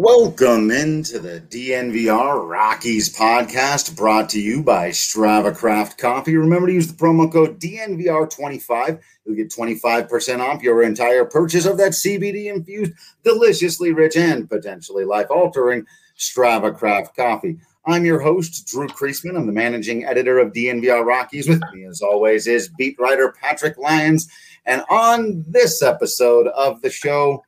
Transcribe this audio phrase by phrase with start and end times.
[0.00, 6.36] Welcome into the DNVR Rockies podcast brought to you by Strava Craft Coffee.
[6.36, 9.00] Remember to use the promo code DNVR25.
[9.24, 12.92] You'll get 25% off your entire purchase of that CBD infused,
[13.24, 15.84] deliciously rich, and potentially life altering
[16.16, 17.58] Strava Craft Coffee.
[17.84, 19.36] I'm your host, Drew Creasman.
[19.36, 21.48] I'm the managing editor of DNVR Rockies.
[21.48, 24.28] With me, as always, is beat writer Patrick Lyons.
[24.64, 27.42] And on this episode of the show,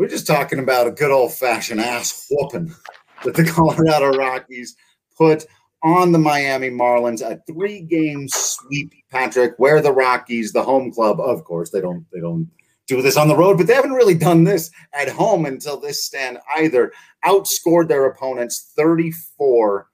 [0.00, 2.74] we're just talking about a good old fashioned ass whooping
[3.22, 4.74] that the Colorado Rockies
[5.16, 5.44] put
[5.82, 11.20] on the Miami Marlins, a three game sweep, Patrick, where the Rockies, the home club,
[11.20, 12.48] of course, they don't they don't
[12.86, 16.02] do this on the road, but they haven't really done this at home until this
[16.06, 16.92] stand either.
[17.26, 19.86] Outscored their opponents 34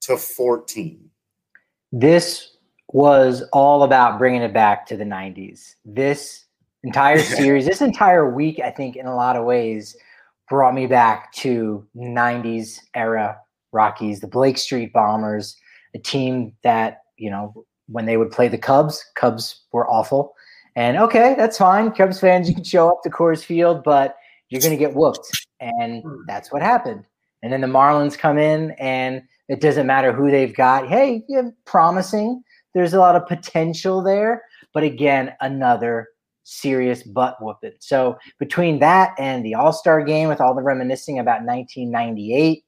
[0.00, 1.08] to 14.
[1.92, 2.56] This
[2.88, 5.76] was all about bringing it back to the 90s.
[5.84, 6.46] This
[6.84, 9.96] entire series, this entire week, I think, in a lot of ways,
[10.48, 13.38] brought me back to 90s era
[13.72, 15.56] Rockies, the Blake Street Bombers,
[15.94, 20.34] a team that, you know, when they would play the Cubs, Cubs were awful.
[20.76, 21.92] And okay, that's fine.
[21.92, 24.16] Cubs fans, you can show up to Coors Field, but
[24.48, 25.46] you're going to get whooped.
[25.60, 26.22] And hmm.
[26.26, 27.04] that's what happened.
[27.42, 30.88] And then the Marlins come in, and it doesn't matter who they've got.
[30.88, 32.42] Hey, you're promising.
[32.74, 34.44] There's a lot of potential there.
[34.72, 36.08] But again, another
[36.44, 37.72] serious butt whooping.
[37.78, 42.64] So between that and the All Star game, with all the reminiscing about 1998,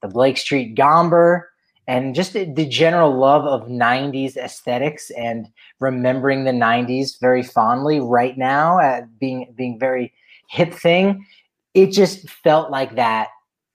[0.00, 1.48] the Blake Street Bomber,
[1.88, 5.48] and just the, the, general love of 90s aesthetics and
[5.80, 10.12] remembering the 90s very fondly right now, uh, being being very
[10.48, 11.26] hip thing,
[11.74, 13.28] it just felt like that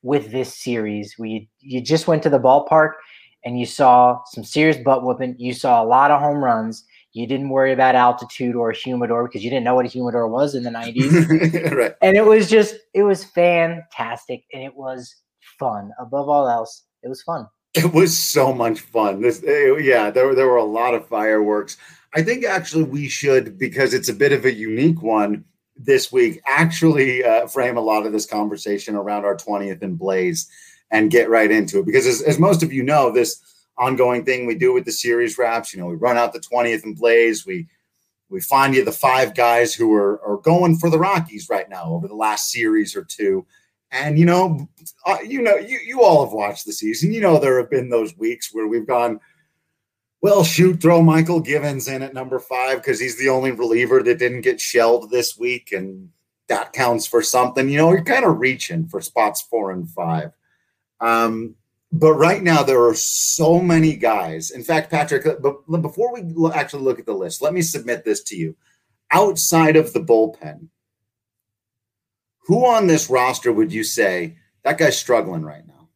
[0.04, 1.16] with this series.
[1.20, 2.94] We you just went to the ballpark
[3.44, 5.36] and you saw some serious butt whooping.
[5.38, 6.86] You saw a lot of home runs
[7.18, 10.56] you didn't worry about altitude or humidor because you didn't know what a humidor was
[10.56, 11.72] in the 90s.
[11.72, 11.96] right.
[12.02, 15.16] And it was just, it was fantastic and it was
[15.60, 15.92] fun.
[16.00, 17.48] Above all else, it was fun.
[17.74, 19.22] It was so much fun.
[19.22, 21.78] This, eh, yeah, there, there were a lot of fireworks.
[22.14, 25.44] I think actually we should, because it's a bit of a unique one
[25.76, 30.38] this week, actually uh, frame a lot of this conversation around our 20th and Blake
[30.92, 31.86] and get right into it.
[31.86, 33.42] Because as, as most of you know, this
[33.78, 35.74] ongoing thing we do with the series wraps.
[35.74, 37.38] You know, we run out the 20th and Blake.
[37.46, 37.68] We
[38.30, 41.86] we find you the five guys who are, are going for the Rockies right now
[41.86, 43.46] over the last series or two.
[43.92, 44.68] And you know,
[45.06, 47.14] uh, you know, you you all have watched the season.
[47.14, 49.22] You know, there have been those weeks where we've gone,
[50.22, 54.20] well, shoot, throw Mychal Givens in at number five because he's the only reliever that
[54.20, 56.10] didn't get shelled this week, and
[56.50, 57.70] that counts for something.
[57.70, 60.32] You know, you're kind of reaching for spots four and five.
[61.00, 61.56] Um,
[61.92, 64.52] but right now there are so many guys.
[64.52, 68.36] In fact, Patrick, before we actually look at the list, let me submit this to
[68.36, 68.56] you.
[69.12, 70.68] Outside of the bullpen,
[72.40, 75.88] who on this roster would you say that guy's struggling right now?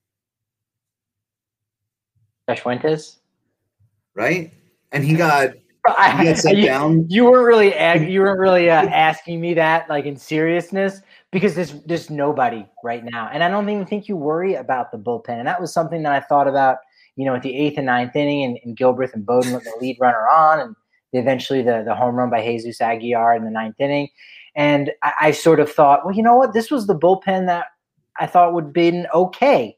[2.50, 3.20] Josh Fuentes,
[4.16, 4.54] right?
[4.94, 5.52] And he got
[6.36, 7.06] set you, down.
[7.10, 11.02] You weren't really you weren't really uh, asking me that like in seriousness
[11.32, 14.98] because there's there's nobody right now, and I don't even think you worry about the
[14.98, 15.40] bullpen.
[15.40, 16.78] And that was something that I thought about,
[17.16, 19.74] you know, at the eighth and ninth inning, and, and Gilbreath and Bowden with the
[19.80, 20.76] lead runner on, and
[21.14, 24.10] eventually the the home run by Jesus Aguilar in the ninth inning.
[24.56, 27.68] And I, I sort of thought, well, you know what, this was the bullpen that
[28.20, 29.78] I thought would be okay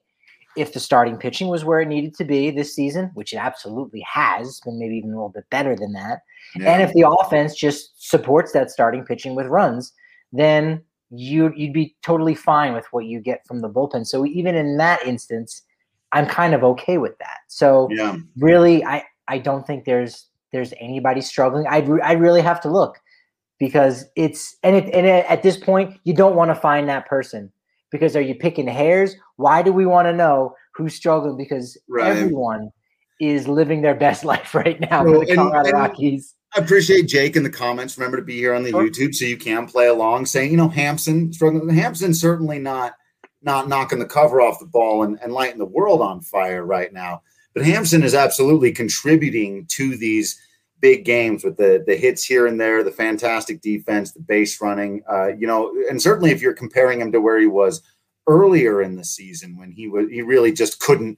[0.55, 4.01] if the starting pitching was where it needed to be this season, which it absolutely
[4.01, 6.21] has been maybe even a little bit better than that.
[6.55, 6.73] Yeah.
[6.73, 9.93] And if the offense just supports that starting pitching with runs,
[10.31, 10.81] then
[11.15, 14.05] you you'd be totally fine with what you get from the bullpen.
[14.05, 15.61] So even in that instance,
[16.11, 17.39] I'm kind of okay with that.
[17.47, 18.17] So yeah.
[18.37, 21.67] really, I I don't think there's there's anybody struggling.
[21.67, 22.99] I I really have to look
[23.59, 27.07] because it's and it and it, at this point you don't want to find that
[27.07, 27.51] person
[27.91, 29.15] because are you picking hairs?
[29.35, 31.37] Why do we want to know who's struggling?
[31.37, 32.07] Because right.
[32.07, 32.71] everyone
[33.19, 36.35] is living their best life right now well, for the Colorado and, and Rockies.
[36.55, 37.97] I appreciate Jake in the comments.
[37.97, 38.87] Remember to be here on the sure.
[38.87, 41.69] YouTube so you can play along, saying, you know, Hampson struggling.
[41.69, 42.93] Hampson certainly not
[43.41, 46.93] not knocking the cover off the ball and, and lighting the world on fire right
[46.93, 47.21] now.
[47.53, 50.39] But Hampson is absolutely contributing to these
[50.79, 55.03] big games with the the hits here and there, the fantastic defense, the base running.
[55.09, 57.81] Uh, you know, and certainly if you're comparing him to where he was
[58.27, 61.17] earlier in the season when he was he really just couldn't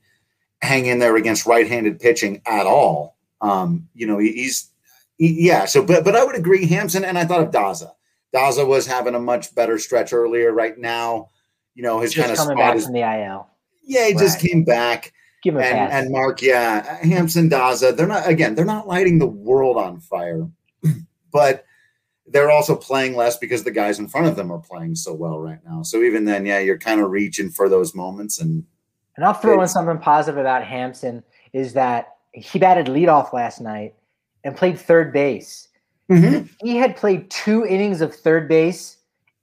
[0.61, 3.17] hang in there against right-handed pitching at all.
[3.41, 4.74] Um, you know, he, he's he,
[5.17, 5.65] yeah.
[5.65, 7.91] So, but but I would agree, Hampson, and I thought of Daza.
[8.33, 10.51] Daza was having a much better stretch earlier.
[10.51, 11.29] Right now,
[11.73, 13.47] you know, his kind of coming back is, from the IL.
[13.83, 14.19] Yeah, he right.
[14.19, 15.13] just came back.
[15.43, 19.27] Give him and, and Mark, yeah, Hampson, Daza, they're not again, they're not lighting the
[19.27, 20.49] world on fire,
[21.31, 21.65] but
[22.25, 25.39] they're also playing less because the guys in front of them are playing so well
[25.39, 25.83] right now.
[25.83, 28.39] So even then, yeah, you're kind of reaching for those moments.
[28.39, 28.65] And
[29.15, 31.23] and I'll throw in something positive about Hampson
[31.53, 33.93] is that he batted leadoff last night
[34.45, 35.67] and played third base.
[36.09, 36.45] Mm-hmm.
[36.65, 38.97] He had played two innings of third base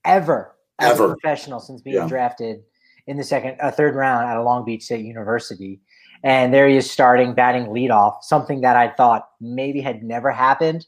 [0.04, 1.06] ever as ever.
[1.06, 2.08] a professional since being yeah.
[2.08, 2.62] drafted
[3.06, 5.80] in the second, uh, third round at a Long Beach State University.
[6.24, 10.86] And there he is starting batting leadoff, something that I thought maybe had never happened.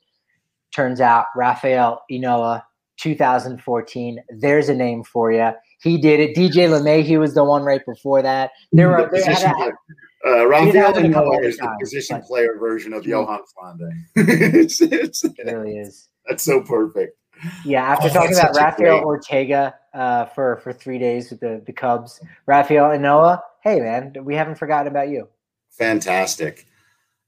[0.72, 2.62] Turns out Rafael Ynoa,
[2.98, 4.22] 2014.
[4.28, 5.50] There's a name for you.
[5.84, 6.34] He did it.
[6.34, 8.52] DJ LeMahieu was the one right before that.
[8.72, 9.72] There were there had
[10.24, 10.96] a, uh, Rafael
[11.44, 13.90] is the position but, player version of Yohan Flande.
[14.16, 16.08] it's, it's, it really is.
[16.26, 17.18] That's so perfect.
[17.66, 21.72] Yeah, after oh, talking about Rafael Ortega uh, for for three days with the the
[21.72, 23.42] Cubs, Rafael Ynoa.
[23.62, 25.28] Hey man, we haven't forgotten about you.
[25.72, 26.66] Fantastic.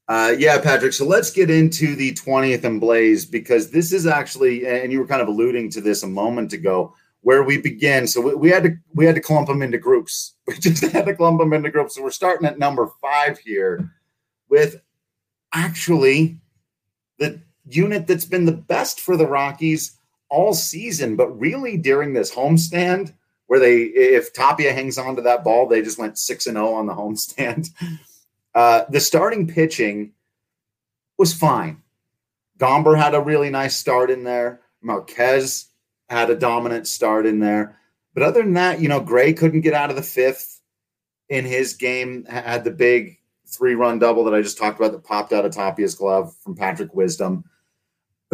[0.09, 0.95] Uh, yeah, Patrick.
[0.95, 5.07] So let's get into the 20th and Blake because this is actually, and you were
[5.07, 6.95] kind of alluding to this a moment ago,
[7.27, 8.07] where we begin.
[8.07, 10.35] So we, we had to we had to clump them into groups.
[10.47, 11.97] We just had to clump them into groups.
[11.97, 13.91] So we're starting at number five here
[14.49, 14.81] with
[15.53, 16.39] actually
[17.19, 19.99] the unit that's been the best for the Rockies
[20.31, 23.13] all season, but really during this homestand
[23.49, 26.69] where they, if Tapia hangs on to that ball, they just went six and zero
[26.69, 27.71] oh on the homestand.
[28.55, 30.15] Uh, the starting pitching
[31.19, 31.83] was fine.
[32.59, 34.63] Gomber had a really nice start in there.
[34.81, 35.67] Marquez
[36.09, 37.79] had a dominant start in there.
[38.15, 40.61] But other than that, you know, Gray couldn't get out of the fifth
[41.29, 45.05] in his game, had the big three run double that I just talked about that
[45.05, 47.45] popped out of Tapia's glove from Patrick Wisdom.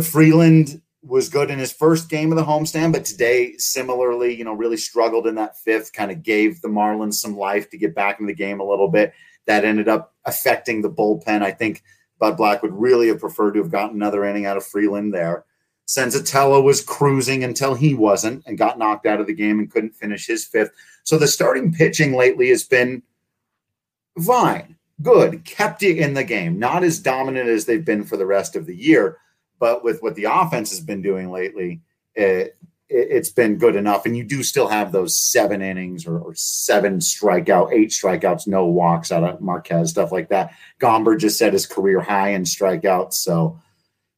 [0.01, 4.53] Freeland was good in his first game of the homestand, but today, similarly, you know,
[4.53, 8.21] really struggled in that fifth, kind of gave the Marlins some life to get back
[8.21, 9.13] in the game a little bit.
[9.47, 11.43] That ended up affecting the bullpen.
[11.43, 11.83] I think
[12.21, 15.45] Bud Black would really have preferred to have gotten another inning out of Freeland there.
[15.87, 19.95] Senzatela was cruising until he wasn't and got knocked out of the game and couldn't
[19.97, 20.71] finish his fifth.
[21.05, 23.03] So the starting pitching lately has been
[24.25, 28.27] fine, good, kept you in the game, not as dominant as they've been for the
[28.27, 29.19] rest of the year
[29.63, 31.83] but with what the offense has been doing lately,
[32.17, 32.47] eh,
[32.89, 34.05] it, has been good enough.
[34.05, 38.67] And you do still have those seven innings or, or, seven strikeout, eight strikeouts, no
[38.67, 40.53] walks out of Marquez, stuff like that.
[40.81, 43.13] Gomber just set his career high in strikeouts.
[43.13, 43.61] So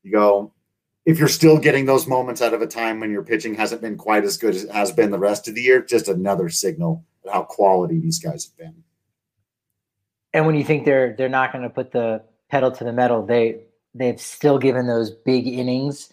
[0.02, 0.50] you go,
[1.06, 3.96] if you're still getting those moments out of a time when your pitching hasn't been
[3.96, 7.04] quite as good as it has been the rest of the year, just another signal
[7.25, 8.82] of how quality these guys have been.
[10.32, 13.25] And when you think they're they're not going to put the pedal to the metal,
[13.25, 13.61] they
[13.94, 16.12] they've still given those big innings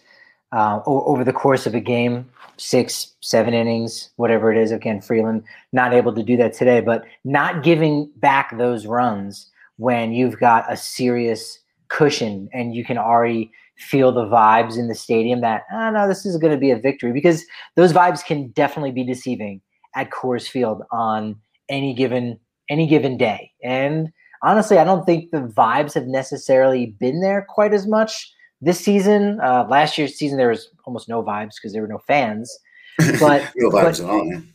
[0.52, 4.70] uh, over the course of a game, six, seven innings, whatever it is.
[4.70, 10.12] Again, Freeland not able to do that today, but not giving back those runs when
[10.12, 11.58] you've got a serious
[11.88, 16.24] cushion and you can already feel the vibes in the stadium that, oh, no, this
[16.26, 17.44] is going to be a victory because
[17.76, 19.60] those vibes can definitely be deceiving
[19.94, 21.36] at Coors Field on
[21.68, 22.38] any given
[22.68, 23.50] any given day.
[23.62, 24.10] And
[24.42, 29.40] honestly, I don't think the vibes have necessarily been there quite as much this season.
[29.42, 32.56] Uh, last year's season, there was almost no vibes because there were no fans.
[33.18, 34.52] But no vibes but, at all, man.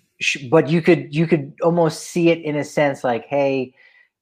[0.49, 3.73] But you could you could almost see it in a sense like, hey,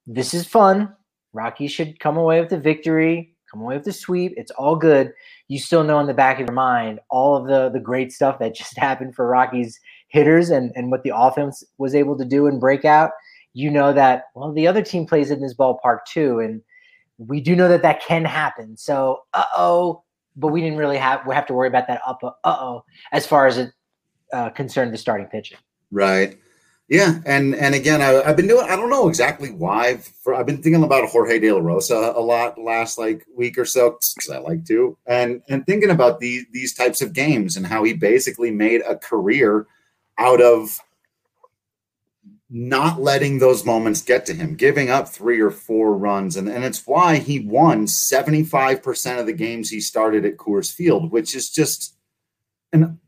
[0.07, 0.93] this is fun.
[1.33, 4.33] Rocky should come away with the victory, come away with the sweep.
[4.37, 5.13] It's all good.
[5.47, 8.39] You still know in the back of your mind all of the the great stuff
[8.39, 12.47] that just happened for Rocky's hitters and and what the offense was able to do
[12.47, 13.11] and break out
[13.53, 16.61] you know that well the other team plays in this ballpark too and
[17.17, 20.01] we do know that that can happen so uh-oh
[20.35, 23.47] but we didn't really have we have to worry about that up uh-oh as far
[23.47, 23.71] as it
[24.33, 25.57] uh, concerned the starting pitching.
[25.91, 26.37] Right.
[26.87, 28.67] Yeah, and and again, I, have been doing.
[28.69, 29.97] I don't know exactly why.
[29.97, 33.65] For I've been thinking about Jorge De La Rosa a lot last like week or
[33.65, 37.65] so because I like to, and and thinking about these these types of games and
[37.65, 39.65] how he basically made a career
[40.19, 40.79] out of
[42.51, 46.63] not letting those moments get to him, giving up three or four runs, and and
[46.63, 51.11] it's why he won seventy five percent of the games he started at Coors Field,
[51.11, 51.95] which is just
[52.71, 52.99] an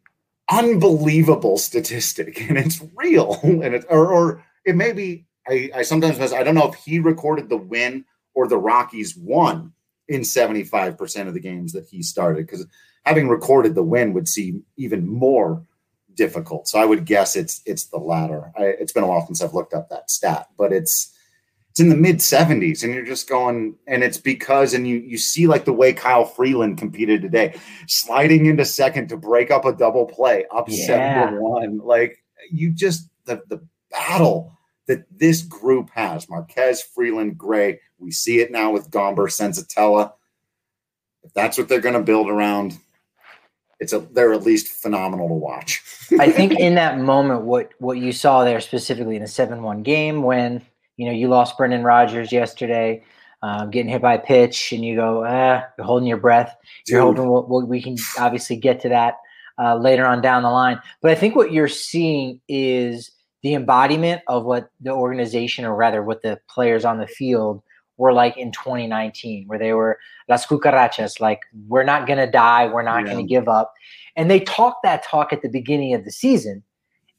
[0.49, 6.19] unbelievable statistic and it's real and it or, or it may be I, I sometimes
[6.19, 9.73] miss I don't know if he recorded the win or the Rockies won
[10.07, 12.65] in 75% of the games that he started because
[13.05, 15.65] having recorded the win would seem even more
[16.13, 16.67] difficult.
[16.67, 18.51] So I would guess it's it's the latter.
[18.57, 21.13] I, it's been a while since I've looked up that stat, but it's
[21.77, 25.15] it's in the mid 70s and you're just going and it's because and you you
[25.15, 27.55] see like the way Kyle Freeland competed today
[27.87, 31.27] sliding into second to break up a double play up yeah.
[31.27, 32.17] 7 to 1 like
[32.49, 34.57] you just the the battle
[34.87, 40.13] that this group has Marquez Freeland Gray we see it now with Gomber Senzatela
[41.21, 42.75] if that's what they're going to build around
[43.79, 45.83] it's a they're at least phenomenal to watch
[46.19, 50.23] I think in that moment what what you saw there specifically in a 7-1 game
[50.23, 50.65] when
[50.97, 53.03] you know, you lost Brendan Rodgers yesterday,
[53.43, 56.55] um, getting hit by a pitch, and you go, ah, you're holding your breath.
[56.87, 57.17] You're Dude.
[57.17, 59.15] hoping we'll, we'll, we can obviously get to that
[59.59, 60.79] uh, later on down the line.
[61.01, 63.11] But I think what you're seeing is
[63.43, 67.61] the embodiment of what the organization, or rather, what the players on the field
[67.97, 72.67] were like in 2019, where they were las cucarachas, like we're not going to die,
[72.67, 73.13] we're not yeah.
[73.13, 73.73] going to give up.
[74.15, 76.63] And they talked that talk at the beginning of the season,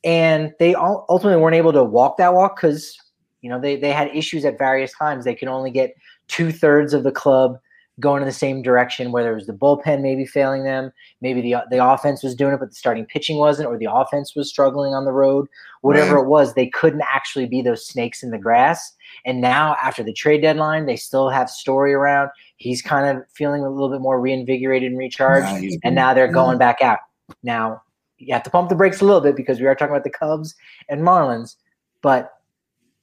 [0.04, 2.96] and they ultimately weren't able to walk that walk because
[3.40, 5.24] you know, they they had issues at various times.
[5.24, 5.94] They could only get
[6.28, 7.58] two thirds of the club
[8.00, 9.12] going in the same direction.
[9.12, 12.60] Whether it was the bullpen maybe failing them, maybe the the offense was doing it,
[12.60, 15.48] but the starting pitching wasn't, or the offense was struggling on the road.
[15.82, 16.22] Whatever right.
[16.22, 18.94] it was, they couldn't actually be those snakes in the grass.
[19.24, 22.30] And now, after the trade deadline, they still have Story around.
[22.56, 25.62] He's kind of feeling a little bit more reinvigorated and recharged.
[25.62, 26.98] Yeah, and now they're going back out.
[27.42, 27.82] Now
[28.18, 30.10] you have to pump the brakes a little bit because we are talking about the
[30.10, 30.54] Cubs
[30.88, 31.56] and Marlins,
[32.02, 32.32] but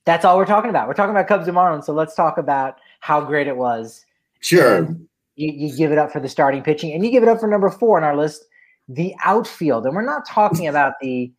[0.05, 0.87] that's all we're talking about.
[0.87, 1.85] We're talking about Cubs and Marlins.
[1.85, 4.05] So let's talk about how great it was.
[4.39, 4.87] Sure.
[5.35, 7.47] You, you give it up for the starting pitching, and you give it up for
[7.47, 8.45] number four on our list,
[8.87, 9.85] the outfield.
[9.85, 11.31] And we're not talking about the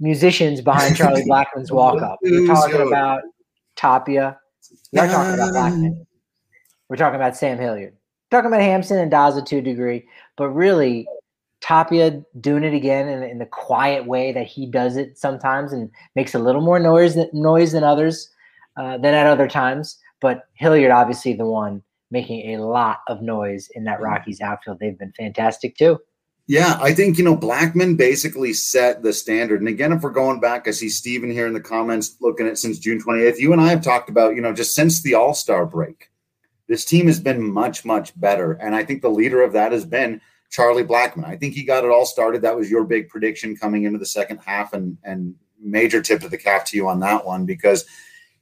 [0.00, 2.18] musicians behind Charlie Blackmon's walk up.
[2.22, 3.22] We're talking about
[3.76, 4.38] Tapia.
[4.92, 6.06] We're talking about Blackmon.
[6.88, 7.94] We're talking about Sam Hilliard.
[8.30, 10.06] We're talking about Hampson and Daza to a degree,
[10.36, 11.06] but really
[11.62, 15.90] Tapia doing it again in, in, the quiet way that he does it sometimes and
[16.16, 18.28] makes a little more noise than, noise than others
[18.76, 19.98] uh, than at other times.
[20.20, 24.78] But Hilliard, obviously, the one making a lot of noise in that Rockies outfield.
[24.80, 25.98] They've been fantastic too.
[26.48, 29.60] Yeah, I think you know Blackmon basically set the standard.
[29.60, 32.58] And again, if we're going back, I see Steven here in the comments looking at
[32.58, 33.38] since June 28th.
[33.38, 36.10] You and I have talked about, you know, just since the All Star break,
[36.68, 38.52] this team has been much, much better.
[38.52, 40.20] And I think the leader of that has been
[40.52, 41.24] Charlie Blackmon.
[41.24, 42.42] I think he got it all started.
[42.42, 46.30] That was your big prediction coming into the second half, and and major tip of
[46.30, 47.84] the cap to you on that one because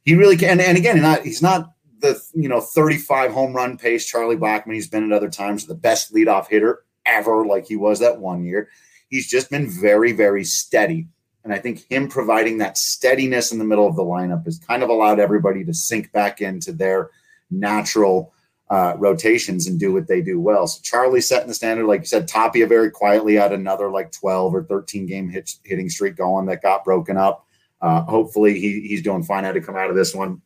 [0.03, 0.51] he really can.
[0.51, 4.73] And, and again, not, he's not the you know 35 home run pace Charlie Blackmon.
[4.73, 8.43] He's been at other times the best leadoff hitter ever, like he was that one
[8.43, 8.69] year.
[9.07, 11.07] He's just been very very steady.
[11.43, 14.83] And I think him providing that steadiness in the middle of the lineup has kind
[14.83, 17.09] of allowed everybody to sink back into their
[17.49, 18.33] natural
[18.71, 20.65] uh, rotations and do what they do well.
[20.65, 24.55] So Charlie setting the standard, like you said, Tapia very quietly had another like 12
[24.55, 27.45] or 13 game hit, hitting streak going that got broken up.
[27.81, 30.41] Uh, hopefully he, he's doing fine how to come out of this one.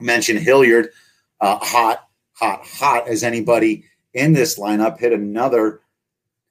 [0.00, 0.88] Mention Hilliard,
[1.38, 5.82] uh, hot, hot, hot as anybody in this lineup, hit another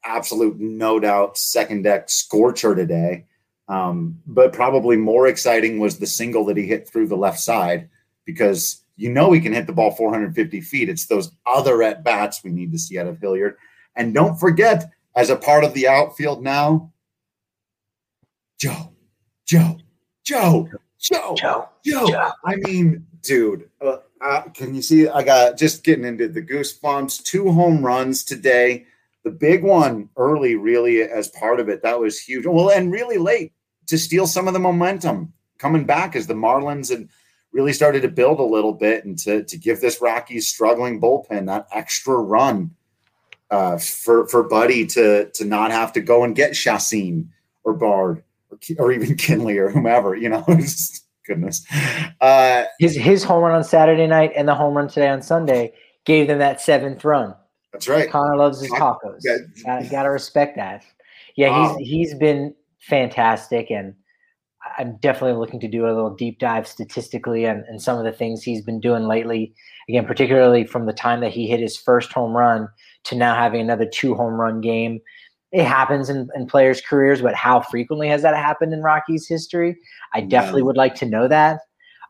[0.04, 3.26] absolute no doubt second deck scorcher today.
[3.68, 7.90] Um, but probably more exciting was the single that he hit through the left side
[8.26, 10.90] because you know he can hit the ball 450 feet.
[10.90, 13.58] It's those other at bats we need to see out of Hilliard.
[13.96, 16.92] And don't forget, as a part of the outfield now,
[18.58, 18.94] Joe,
[19.46, 19.78] Joe,
[20.24, 22.32] Joe, Joe, Joe, Joe.
[22.46, 25.08] I mean, dude, uh, uh, can you see?
[25.08, 27.24] I got just getting into the goosebumps.
[27.24, 28.86] Two home runs today.
[29.24, 32.46] The big one early, really, as part of it, that was huge.
[32.46, 33.54] Well, and really late
[33.88, 37.10] to steal some of the momentum coming back as the Marlins and
[37.56, 41.48] really started to build a little bit and to, to give this Rockies struggling bullpen
[41.48, 42.70] that extra run
[43.50, 47.30] uh, for for Buddy to to not have to go and get Chacin
[47.64, 50.46] or Bard or, or even Kinley or whomever, you know.
[51.26, 51.66] goodness.
[52.22, 55.74] Uh, his his home run on Saturday night and the home run today on Sunday
[56.04, 57.34] gave them that seventh run.
[57.72, 58.10] That's right.
[58.10, 59.22] Connor loves his tacos.
[59.24, 59.38] Yeah.
[59.64, 60.84] Gotta, gotta respect that.
[61.36, 63.72] Yeah, he's he's been fantastic.
[63.72, 63.96] And
[64.78, 68.12] I'm definitely looking to do a little deep dive statistically and, and some of the
[68.12, 69.54] things he's been doing lately.
[69.88, 72.68] Again, particularly from the time that he hit his first home run
[73.06, 75.00] to now having another two home run game.
[75.52, 79.78] It happens in, in players' careers, but how frequently has that happened in Rockies history?
[80.14, 80.66] I definitely yeah.
[80.66, 81.60] would like to know that.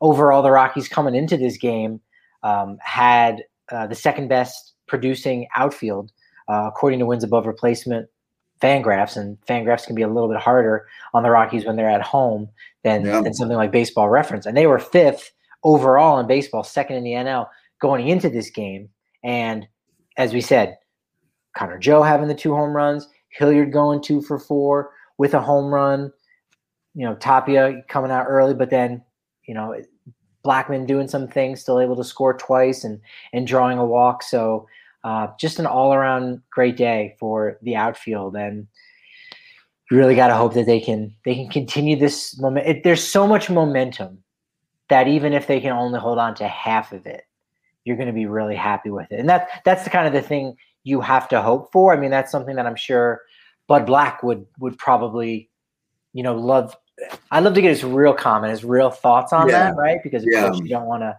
[0.01, 2.00] Overall, the Rockies coming into this game
[2.43, 6.12] um, had uh, the second best producing outfield
[6.47, 8.07] uh, according to wins above replacement
[8.62, 12.01] Fangraphs, and Fangraphs can be a little bit harder on the Rockies when they're at
[12.01, 12.50] home
[12.83, 13.21] than, yeah.
[13.21, 14.45] than something like Baseball Reference.
[14.45, 15.31] And they were fifth
[15.63, 17.47] overall in baseball, second in the NL
[17.81, 18.89] going into this game.
[19.24, 19.67] And
[20.17, 20.77] as we said,
[21.57, 25.74] Connor Joe having the two home runs, Hilliard going two for four with a home
[25.74, 26.12] run.
[26.93, 29.03] You know, Tapia coming out early, but then
[29.47, 29.75] you know
[30.45, 33.01] Blackmon doing some things, still able to score twice and
[33.33, 34.24] and drawing a walk.
[34.24, 34.67] So
[35.05, 38.67] uh, just an all around great day for the outfield, and
[39.91, 42.83] you really got to hope that they can they can continue this moment.
[42.83, 44.24] there's so much momentum
[44.89, 47.21] that even if they can only hold on to half of it,
[47.83, 49.19] you're going to be really happy with it.
[49.19, 51.93] And that that's the kind of the thing you have to hope for.
[51.93, 53.21] I mean, that's something that I'm sure
[53.67, 55.51] Bud Black would would probably,
[56.13, 56.75] you know, love.
[57.29, 59.65] I'd love to get his real comment, his real thoughts on yeah.
[59.65, 60.00] that, right?
[60.01, 60.47] Because of yeah.
[60.47, 61.15] course you don't want to,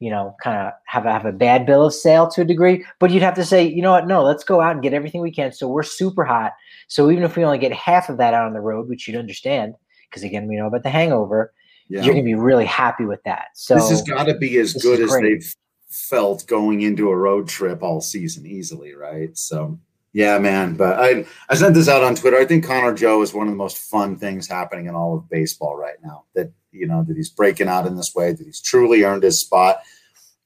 [0.00, 2.84] you know, kind of have a, have a bad bill of sale to a degree.
[3.00, 4.06] But you'd have to say, you know what?
[4.06, 5.52] No, let's go out and get everything we can.
[5.52, 6.52] So we're super hot.
[6.86, 9.16] So even if we only get half of that out on the road, which you'd
[9.16, 9.74] understand,
[10.08, 11.52] because again, we know about the hangover,
[11.88, 12.02] yeah.
[12.02, 13.48] you're gonna be really happy with that.
[13.54, 15.54] So this has got to be as good as they've
[15.88, 19.36] felt going into a road trip all season easily, right?
[19.36, 19.78] So
[20.12, 20.74] yeah, man.
[20.74, 22.36] But I I sent this out on Twitter.
[22.36, 25.28] I think Connor Joe is one of the most fun things happening in all of
[25.28, 26.24] baseball right now.
[26.34, 28.32] That you know that he's breaking out in this way.
[28.32, 29.80] That he's truly earned his spot.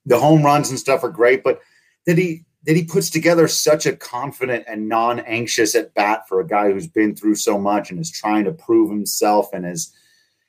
[0.07, 1.61] The home runs and stuff are great, but
[2.07, 6.47] that he that he puts together such a confident and non-anxious at bat for a
[6.47, 9.93] guy who's been through so much and is trying to prove himself and is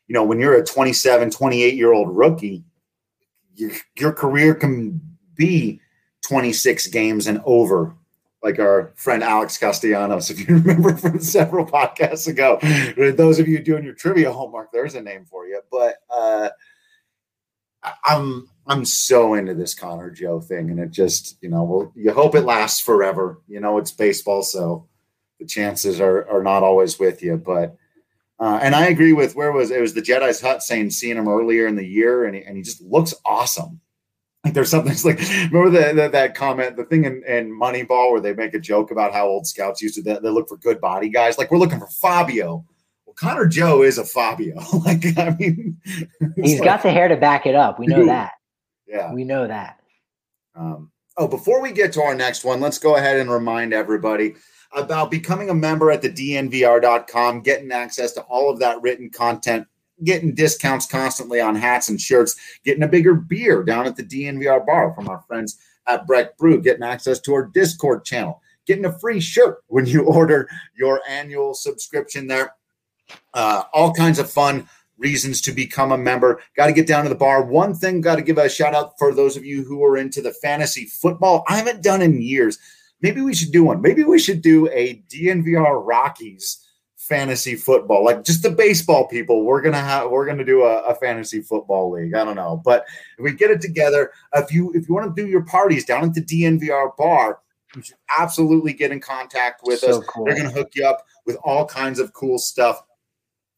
[0.07, 2.63] you know when you're a 27 28 year old rookie
[3.55, 5.01] your, your career can
[5.35, 5.79] be
[6.23, 7.95] 26 games and over
[8.43, 12.59] like our friend Alex Castellanos, if you remember from several podcasts ago.
[13.13, 15.61] Those of you doing your trivia homework, there's a name for you.
[15.71, 16.49] But uh,
[18.05, 22.11] I'm I'm so into this Connor Joe thing, and it just you know, well, you
[22.13, 23.41] hope it lasts forever.
[23.47, 24.87] You know, it's baseball, so
[25.39, 27.75] the chances are are not always with you, but
[28.39, 31.27] uh, and I agree with where was it was the Jedi's Hut saying seeing him
[31.27, 33.79] earlier in the year, and he, and he just looks awesome.
[34.43, 35.19] Like there's something like
[35.51, 38.91] remember the, the, that comment, the thing in, in Moneyball where they make a joke
[38.91, 41.37] about how old scouts used to they, they look for good body guys.
[41.37, 42.65] Like we're looking for Fabio.
[43.05, 44.55] Well, Connor Joe is a Fabio.
[44.85, 45.77] like I mean,
[46.35, 47.79] he's like, got the hair to back it up.
[47.79, 48.33] We know that.
[48.87, 49.79] Yeah, we know that.
[50.55, 54.35] Um, oh, before we get to our next one, let's go ahead and remind everybody
[54.75, 59.67] about becoming a member at the dnvr.com, getting access to all of that written content,
[60.03, 64.65] getting discounts constantly on hats and shirts, getting a bigger beer down at the DNVR
[64.65, 68.99] bar from our friends at Breck Brew, getting access to our Discord channel, getting a
[68.99, 72.55] free shirt when you order your annual subscription there.
[73.33, 76.41] Uh, all kinds of fun reasons to become a member.
[76.55, 77.43] Got to get down to the bar.
[77.43, 80.21] One thing, got to give a shout out for those of you who are into
[80.21, 81.43] the fantasy football.
[81.47, 82.57] I haven't done in years
[83.03, 83.81] maybe we should do one.
[83.81, 86.65] Maybe we should do a DNVR Rockies
[87.07, 89.43] fantasy football, like just the baseball people.
[89.43, 92.13] We're gonna have we're gonna do a, a, fantasy football league.
[92.15, 92.85] I don't know, but
[93.17, 96.03] if we get it together, if you if you want to do your parties down
[96.05, 97.39] at the DNVR bar,
[97.75, 100.05] you should absolutely get in contact with so us.
[100.07, 100.25] Cool.
[100.25, 102.81] They're gonna hook you up with all kinds of cool stuff.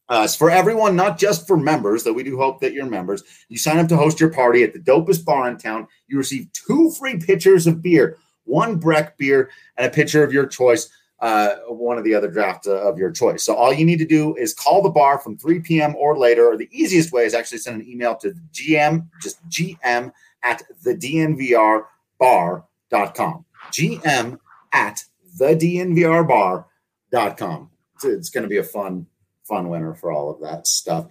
[0.08, 3.24] Uh, it's for everyone, not just for members, though we do hope that you're members.
[3.48, 5.88] You sign up to host your party at the dopest bar in town.
[6.06, 10.46] You receive two free pitchers of beer one Breck beer, and a pitcher of your
[10.46, 10.88] choice,
[11.20, 13.44] uh, one of the other draft uh, of your choice.
[13.44, 15.94] So all you need to do is call the bar from 3 p.m.
[15.96, 20.12] or later, or the easiest way is actually send an email to GM, just GM
[20.42, 23.44] at the DNVRbar.com.
[23.70, 24.38] GM
[24.72, 25.04] at
[25.38, 27.70] the DNVRbar.com.
[27.94, 29.06] It's, it's going to be a fun,
[29.44, 31.06] fun winner for all of that stuff.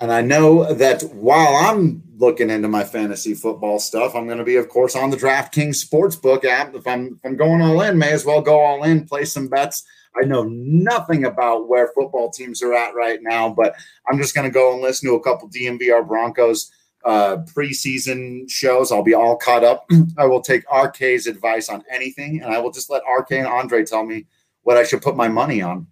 [0.00, 4.44] And I know that while I'm looking into my fantasy football stuff, I'm going to
[4.44, 6.74] be, of course, on the DraftKings Sportsbook app.
[6.74, 9.48] If I'm, if I'm going all in, may as well go all in, play some
[9.48, 9.84] bets.
[10.20, 13.74] I know nothing about where football teams are at right now, but
[14.08, 16.72] I'm just going to go and listen to a couple DNVR Broncos
[17.04, 18.90] uh, preseason shows.
[18.90, 19.86] I'll be all caught up.
[20.18, 23.84] I will take RK's advice on anything, and I will just let RK and Andre
[23.84, 24.26] tell me
[24.62, 25.86] what I should put my money on.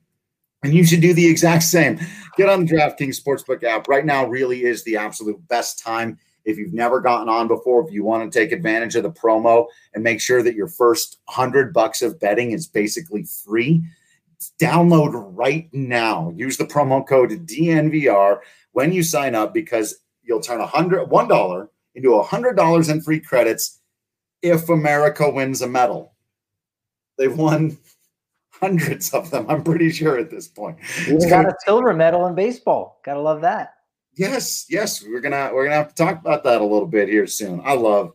[0.63, 2.01] And you should do the exact same.
[2.37, 3.89] Get on the DraftKings Sportsbook app.
[3.89, 6.19] Right now, really is the absolute best time.
[6.45, 9.67] If you've never gotten on before, if you want to take advantage of the promo
[9.95, 13.83] and make sure that your first hundred bucks of betting is basically free,
[14.61, 16.33] download right now.
[16.35, 18.39] Use the promo code DNVR
[18.73, 22.89] when you sign up because you'll turn a hundred one dollar into a hundred dollars
[22.89, 23.81] in free credits
[24.43, 26.15] if America wins a medal.
[27.17, 27.77] They've won
[28.61, 29.47] hundreds of them.
[29.49, 30.79] I'm pretty sure at this point.
[31.09, 33.01] We got a silver medal in baseball.
[33.05, 33.75] Gotta love that.
[34.15, 37.27] Yes, yes, we're gonna we're gonna have to talk about that a little bit here
[37.27, 37.61] soon.
[37.65, 38.13] I love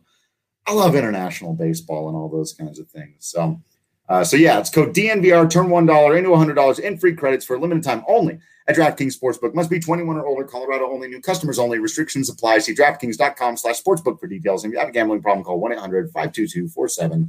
[0.66, 3.26] I love international baseball and all those kinds of things.
[3.26, 3.60] So,
[4.08, 5.48] uh, so yeah, it's code DNVR.
[5.48, 8.76] Turn one dollar into hundred dollars in free credits for a limited time only at
[8.76, 9.54] DraftKings Sportsbook.
[9.54, 10.44] Must be 21 or older.
[10.44, 11.08] Colorado only.
[11.08, 11.78] New customers only.
[11.78, 12.58] Restrictions apply.
[12.58, 14.64] See DraftKings.com/sportsbook for details.
[14.64, 17.28] And if you have a gambling problem, call 1-800-522-4700.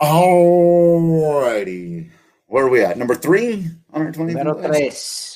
[0.00, 2.10] All righty.
[2.46, 2.98] Where are we at?
[2.98, 4.34] Number three on our 20.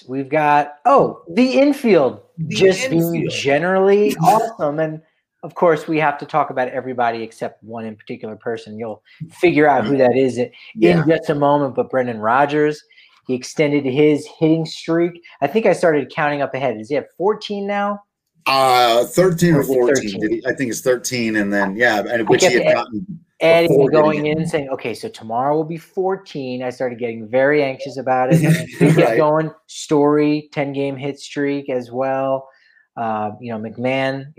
[0.08, 3.12] We've got oh the infield the just infield.
[3.12, 5.00] being generally awesome, and
[5.42, 8.78] of course we have to talk about everybody except one in particular person.
[8.78, 11.04] You'll figure out who that is in yeah.
[11.06, 11.74] just a moment.
[11.74, 12.82] But Brendan Rodgers,
[13.26, 15.22] he extended his hitting streak.
[15.40, 16.80] I think I started counting up ahead.
[16.80, 18.02] Is he at 14 now?
[18.46, 20.20] Uh, 13 or 14.
[20.20, 20.42] 13?
[20.46, 24.48] I think it's 13, and then yeah, which he had gotten adding going in and
[24.48, 26.62] saying, okay, so tomorrow will be 14.
[26.62, 28.38] I started getting very anxious about it.
[28.98, 29.16] Right.
[29.16, 32.48] going story, 10 game hit streak as well.
[32.96, 34.32] Uh, you know, McMahon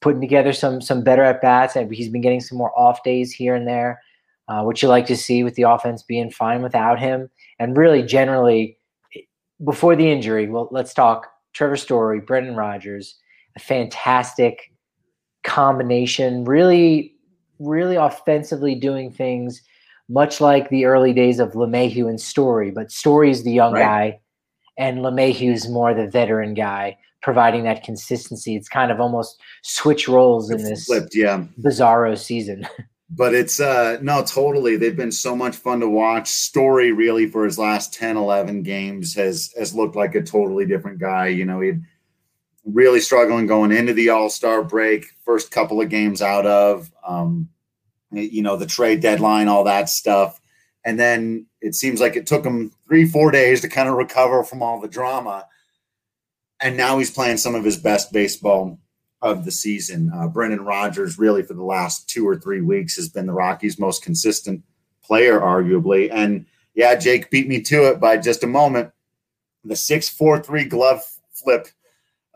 [0.00, 1.76] putting together some some better at bats.
[1.76, 4.02] and He's been getting some more off days here and there,
[4.48, 7.30] uh, which you like to see with the offense being fine without him.
[7.58, 8.76] And really, generally,
[9.64, 13.16] before the injury, well, let's talk Trevor Story, Brendan Rodgers,
[13.56, 14.72] a fantastic
[15.44, 16.44] combination.
[16.44, 17.11] Really
[17.62, 19.62] really offensively doing things
[20.08, 23.82] much like the early days of LeMahieu and Story, but Story's the young right.
[23.82, 24.20] guy
[24.76, 28.56] and LeMahieu's more the veteran guy, providing that consistency.
[28.56, 31.44] It's kind of almost switch roles in this flipped, yeah.
[31.60, 32.66] bizarro season.
[33.14, 37.44] but it's uh no totally they've been so much fun to watch story really for
[37.44, 41.60] his last 10 11 games has has looked like a totally different guy you know
[41.60, 41.82] he'd
[42.64, 47.48] really struggling going into the all-star break first couple of games out of um
[48.12, 50.40] you know, the trade deadline, all that stuff.
[50.84, 54.42] And then it seems like it took him three, four days to kind of recover
[54.44, 55.46] from all the drama.
[56.60, 58.78] And now he's playing some of his best baseball
[59.20, 60.10] of the season.
[60.14, 63.78] Uh, Brendan Rodgers, really, for the last two or three weeks, has been the Rockies'
[63.78, 64.62] most consistent
[65.02, 66.10] player, arguably.
[66.12, 68.92] And yeah, Jake beat me to it by just a moment.
[69.64, 71.68] The six four three glove flip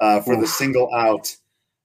[0.00, 0.40] uh, for Oof.
[0.40, 1.36] the single out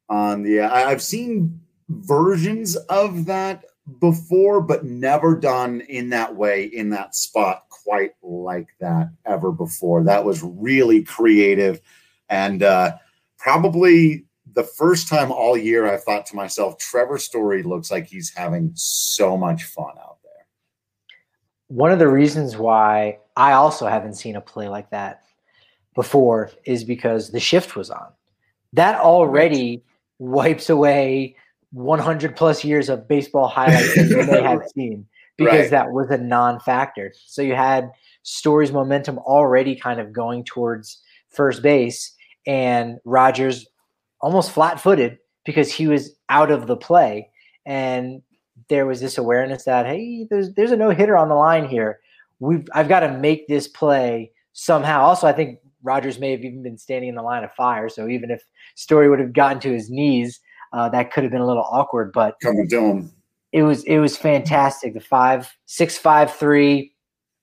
[0.07, 0.61] on the.
[0.61, 3.65] Uh, I've seen versions of that
[3.99, 10.03] before, but never done in that way, in that spot, quite like that ever before.
[10.03, 11.81] That was really creative.
[12.29, 12.97] And uh,
[13.37, 18.33] probably the first time all year I thought to myself, Trevor Story looks like he's
[18.35, 20.45] having so much fun out there.
[21.67, 25.23] One of the reasons why I also haven't seen a play like that
[25.95, 28.07] before is because the shift was on.
[28.73, 29.83] That already
[30.19, 31.35] wipes away
[31.71, 35.05] 100 plus years of baseball highlights that you may have seen
[35.37, 35.71] because right.
[35.71, 37.13] that was a non-factor.
[37.25, 37.91] So you had
[38.23, 42.13] Story's momentum already kind of going towards first base,
[42.45, 43.67] and Rodgers
[44.19, 47.29] almost flat-footed because he was out of the play,
[47.65, 48.21] and
[48.69, 51.99] there was this awareness that hey, there's there's a no hitter on the line here.
[52.39, 55.01] We've I've got to make this play somehow.
[55.01, 57.89] Also, I think Rodgers may have even been standing in the line of fire.
[57.89, 58.43] So even if
[58.75, 60.39] Story would have gotten to his knees,
[60.73, 63.11] uh, that could have been a little awkward, but coming to him.
[63.51, 64.93] It was it was fantastic.
[64.93, 66.93] The five six five three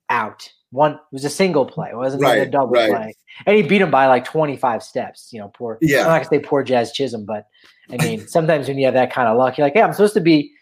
[0.08, 0.50] out.
[0.70, 1.90] One it was a single play.
[1.90, 2.90] It wasn't right, a double right.
[2.90, 3.14] play.
[3.46, 5.30] And he beat him by like 25 steps.
[5.32, 6.00] You know, poor yeah.
[6.00, 7.46] I'm not gonna say poor Jazz Chisholm, but
[7.90, 10.14] I mean, sometimes when you have that kind of luck, you're like, hey, I'm supposed
[10.14, 10.52] to be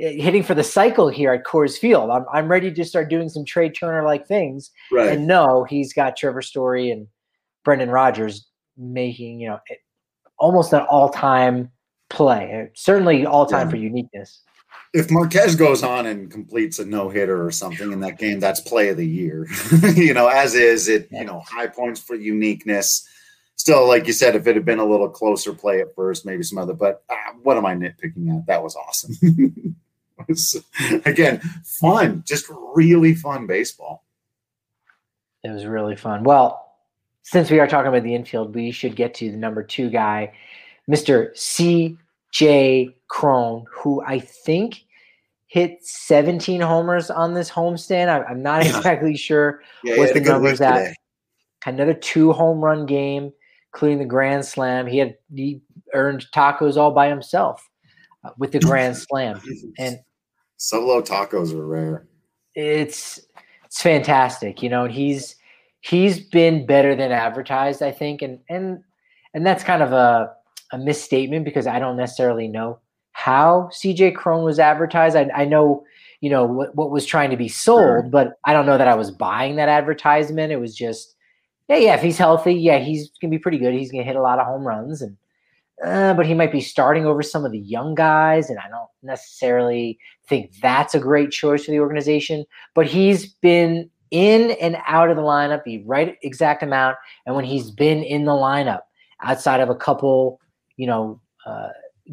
[0.00, 2.10] eh, hitting for the cycle here at Coors Field.
[2.10, 4.70] I'm, I'm ready to start doing some Trea Turner like things.
[4.90, 5.10] Right.
[5.10, 7.06] And no, he's got Trevor Story and
[7.64, 8.46] Brendan Rodgers
[8.76, 9.60] making, you know,
[10.38, 11.70] almost an all time
[12.10, 12.70] play.
[12.74, 13.70] Certainly all time yeah.
[13.70, 14.42] for uniqueness.
[14.92, 18.60] If Marquez goes on and completes a no hitter or something in that game, that's
[18.60, 19.46] play of the year.
[19.94, 21.20] you know, as is it, yeah.
[21.20, 23.08] you know, high points for uniqueness.
[23.54, 26.42] Still, like you said, if it had been a little closer play at first, maybe
[26.42, 28.46] some other, but uh, what am I nitpicking at?
[28.46, 29.76] That was awesome.
[30.28, 30.62] was,
[31.04, 31.40] again,
[31.80, 34.04] fun, just really fun baseball.
[35.44, 36.24] It was really fun.
[36.24, 36.66] Well,
[37.22, 40.32] since we are talking about the infield, we should get to the number two guy
[40.90, 41.36] Mr.
[41.36, 42.96] C.J.
[43.08, 44.84] Cron, who I think
[45.46, 48.28] hit 17 homers on this homestand.
[48.28, 50.94] I'm not exactly sure yeah, what the numbers at.
[51.66, 53.32] Another two home run game,
[53.72, 54.86] including the grand slam.
[54.86, 55.60] He had he
[55.92, 57.68] earned tacos all by himself
[58.24, 59.40] uh, with the grand slam,
[59.78, 59.98] and
[60.56, 62.06] Solo tacos are rare.
[62.54, 63.20] It's
[63.66, 64.86] it's fantastic, you know.
[64.86, 65.36] He's
[65.80, 68.82] he's been better than advertised, I think, and and
[69.34, 70.32] and that's kind of a
[70.72, 72.78] a misstatement because I don't necessarily know
[73.12, 75.16] how CJ Cron was advertised.
[75.16, 75.84] I, I know
[76.20, 78.02] you know what, what was trying to be sold, sure.
[78.02, 80.52] but I don't know that I was buying that advertisement.
[80.52, 81.14] It was just,
[81.68, 83.74] yeah, yeah, if he's healthy, yeah, he's gonna be pretty good.
[83.74, 85.16] He's gonna hit a lot of home runs, and
[85.84, 88.88] uh, but he might be starting over some of the young guys, and I don't
[89.02, 92.44] necessarily think that's a great choice for the organization.
[92.74, 97.46] But he's been in and out of the lineup the right exact amount, and when
[97.46, 98.80] he's been in the lineup,
[99.22, 100.38] outside of a couple,
[100.80, 101.20] you know.
[101.46, 101.68] Uh,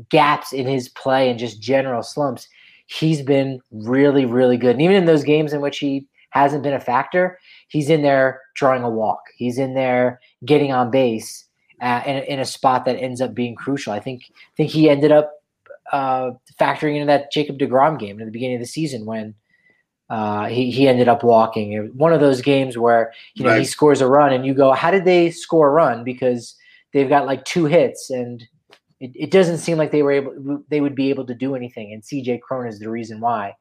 [0.10, 2.48] gaps in his play and just general slumps,
[2.88, 4.72] he's been really, really good.
[4.72, 8.42] And even in those games in which he hasn't been a factor, he's in there
[8.56, 9.22] drawing a walk.
[9.36, 11.46] He's in there getting on base
[11.82, 13.94] uh, in, in, a spot that ends up being crucial.
[13.94, 15.32] I think I think he ended up
[15.92, 19.36] uh, factoring into that Jacob Degrom game at the beginning of the season when
[20.10, 21.92] uh, he he ended up walking.
[21.96, 23.60] One of those games where you know right.
[23.60, 26.04] he scores a run and you go, how did they score a run?
[26.04, 26.56] Because
[26.94, 28.44] they've got like two hits and
[29.00, 31.94] it, it doesn't seem like they were able they would be able to do anything.
[31.94, 33.56] And CJ Cron is the reason why,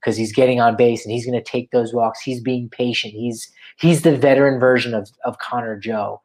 [0.00, 2.20] because he's getting on base and he's going to take those walks.
[2.20, 3.12] He's being patient.
[3.12, 6.20] He's he's the veteran version of of Connor Joe,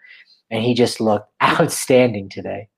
[0.50, 2.70] and he just looked outstanding today.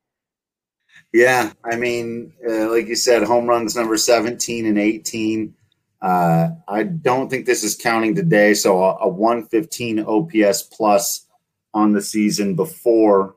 [1.13, 5.53] Yeah, I mean, uh, like you said, home runs number seventeen and eighteen.
[6.01, 8.53] Uh, I don't think this is counting today.
[8.53, 11.25] So a, a 115 OPS plus
[11.73, 13.35] on the season before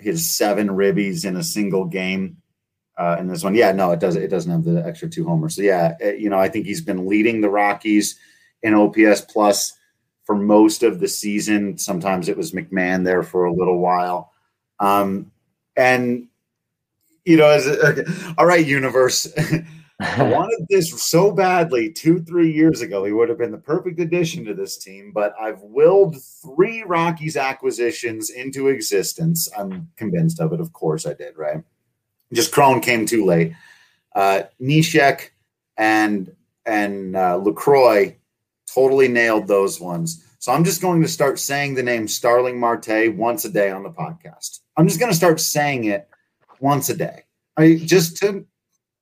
[0.00, 2.36] his seven ribbies in a single game.
[2.98, 4.16] Uh, in this one, yeah, no, it does.
[4.16, 5.56] It doesn't have the extra two homers.
[5.56, 8.18] So yeah, it, you know, I think he's been leading the Rockies
[8.62, 9.72] in OPS plus
[10.24, 11.78] for most of the season.
[11.78, 14.32] Sometimes it was McMahon there for a little while,
[14.80, 15.32] um,
[15.76, 16.28] and
[17.24, 18.04] you know, as okay,
[18.38, 19.32] all right, universe.
[20.00, 23.04] I wanted this so badly two, three years ago.
[23.04, 27.36] He would have been the perfect addition to this team, but I've willed three Rockies
[27.36, 29.48] acquisitions into existence.
[29.56, 30.60] I'm convinced of it.
[30.60, 31.62] Of course, I did, right?
[32.32, 33.52] Just Cron came too late.
[34.14, 35.30] Uh, Neshek
[35.76, 36.34] and
[36.66, 38.14] and uh, Lucroy
[38.72, 40.24] totally nailed those ones.
[40.38, 43.82] So I'm just going to start saying the name Starling Marte once a day on
[43.82, 44.60] the podcast.
[44.76, 46.08] I'm just going to start saying it
[46.60, 47.24] once a day.
[47.56, 48.46] I just to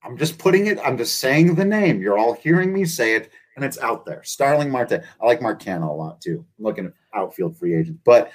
[0.09, 2.01] I'm just putting it, I'm just saying the name.
[2.01, 4.23] You're all hearing me say it, and it's out there.
[4.25, 5.03] Starling Marte.
[5.21, 6.47] I like Mark Canha a lot too.
[6.59, 8.01] I'm looking at outfield free agents.
[8.05, 8.33] But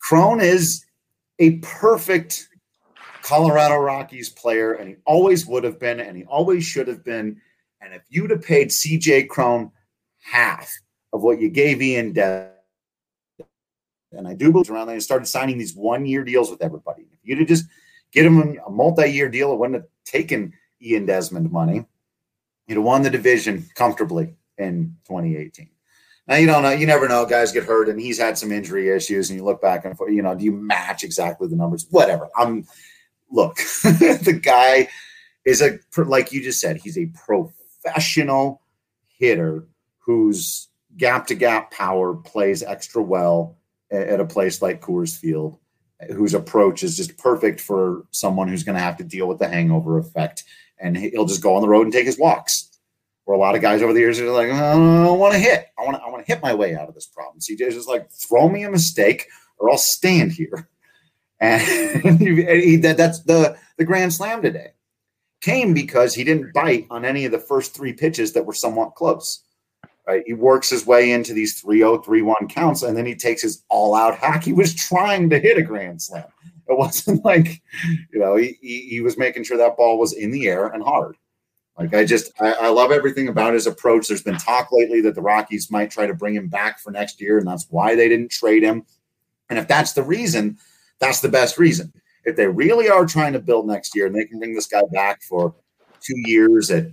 [0.00, 0.84] Cron is
[1.38, 2.50] a perfect
[3.22, 7.40] Colorado Rockies player, and he always would have been, and he always should have been.
[7.80, 9.72] And if you'd have paid CJ Cron
[10.20, 10.70] half
[11.14, 12.50] of what you gave Ian Des,
[14.12, 17.06] and I do believe around there and started signing these one year deals with everybody.
[17.12, 17.64] If you'd have just
[18.12, 21.86] get him a multi year deal, it wouldn't have taken Ian Desmond money.
[22.66, 25.70] You'd have won the division comfortably in 2018.
[26.26, 27.24] Now you don't know, you never know.
[27.24, 29.30] Guys get hurt, and he's had some injury issues.
[29.30, 30.12] And you look back and forth.
[30.12, 31.86] you know, do you match exactly the numbers?
[31.90, 32.28] Whatever.
[32.36, 32.66] I'm
[33.30, 34.88] look, the guy
[35.44, 38.60] is a like you just said, he's a professional
[39.18, 39.66] hitter
[40.00, 43.56] whose gap to gap power plays extra well
[43.90, 45.58] at a place like Coors Field,
[46.14, 49.48] whose approach is just perfect for someone who's going to have to deal with the
[49.48, 50.44] hangover effect
[50.78, 52.64] and he'll just go on the road and take his walks.
[53.24, 55.38] Where a lot of guys over the years are like, uh, I don't want to
[55.38, 55.66] hit.
[55.78, 57.40] I want to, I want to hit my way out of this problem.
[57.40, 59.26] CJ's just like, throw me a mistake
[59.58, 60.68] or I'll stand here.
[61.40, 61.62] And
[62.20, 64.72] he, that, that's the, the grand slam today.
[65.40, 68.96] Came because he didn't bite on any of the first three pitches that were somewhat
[68.96, 69.44] close.
[70.08, 70.22] Right?
[70.26, 73.42] He works his way into these 3 0, 3 1 counts, and then he takes
[73.42, 74.42] his all out hack.
[74.42, 76.24] He was trying to hit a grand slam.
[76.66, 77.62] It wasn't like,
[78.10, 80.82] you know, he, he, he was making sure that ball was in the air and
[80.82, 81.16] hard.
[81.78, 84.08] Like I just I, I, love everything about his approach.
[84.08, 87.20] There's been talk lately that the Rockies might try to bring him back for next
[87.20, 88.84] year, and that's why they didn't trade him.
[89.50, 90.56] And if that's the reason,
[91.00, 91.92] that's the best reason.
[92.24, 94.82] If they really are trying to build next year and they can bring this guy
[94.90, 95.54] back for
[96.00, 96.86] two years at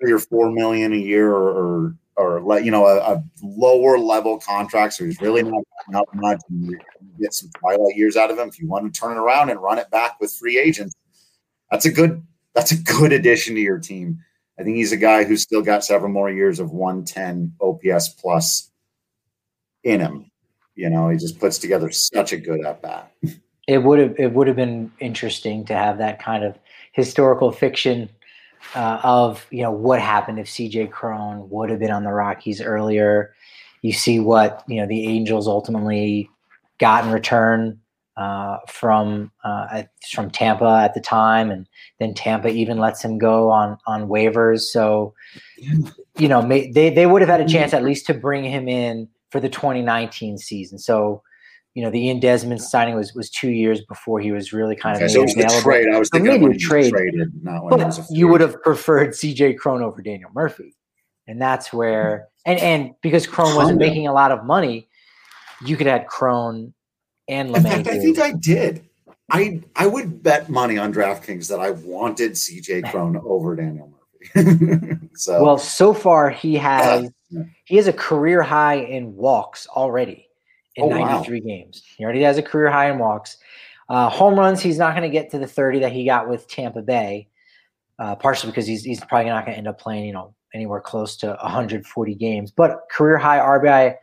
[0.00, 3.98] three or four million a year or, or or let you know a, a, lower
[3.98, 6.40] level contract, so he's really not not much.
[6.50, 6.74] And
[7.18, 8.48] get some twilight years out of him.
[8.48, 10.94] If you want to turn it around and run it back with free agents,
[11.70, 12.22] that's a good
[12.54, 14.18] that's a good addition to your team.
[14.58, 18.70] I think he's a guy who's still got several more years of 110 OPS plus
[19.82, 20.30] in him.
[20.74, 23.10] You know, he just puts together such a good at bat.
[23.66, 26.58] It would have it would have been interesting to have that kind of
[26.92, 28.10] historical fiction
[28.74, 32.60] uh, of you know what happened if CJ Cron would have been on the Rockies
[32.60, 33.34] earlier.
[33.82, 36.28] You see what you know the Angels ultimately
[36.78, 37.80] got in return
[38.20, 41.66] uh, from uh, from Tampa at the time, and
[41.98, 44.60] then Tampa even lets him go on on waivers.
[44.60, 45.14] So,
[46.18, 48.68] you know, may, they they would have had a chance at least to bring him
[48.68, 50.78] in for the 2019 season.
[50.78, 51.22] So,
[51.74, 54.96] you know, the Ian Desmond signing was was two years before he was really kind
[54.96, 55.86] of okay, so it was trade.
[55.92, 59.82] I was thinking maybe trade, traded, not when but you would have preferred CJ Cron
[59.82, 60.74] over Daniel Murphy,
[61.28, 64.88] and that's where and and because Cron wasn't making a lot of money,
[65.64, 66.74] you could add Cron
[67.28, 68.84] and In fact, I think I did.
[69.30, 73.92] I I would bet money on DraftKings that I wanted CJ Cron over Daniel
[74.34, 74.96] Murphy.
[75.14, 77.44] so well, so far he has yeah.
[77.64, 80.26] he has a career high in walks already
[80.76, 81.46] in oh, 93 wow.
[81.46, 81.82] games.
[81.96, 83.38] He already has a career high in walks.
[83.88, 86.46] Uh, home runs, he's not going to get to the 30 that he got with
[86.48, 87.28] Tampa Bay,
[87.98, 90.80] uh, partially because he's, he's probably not going to end up playing, you know, anywhere
[90.80, 92.50] close to 140 games.
[92.50, 93.96] But career high RBI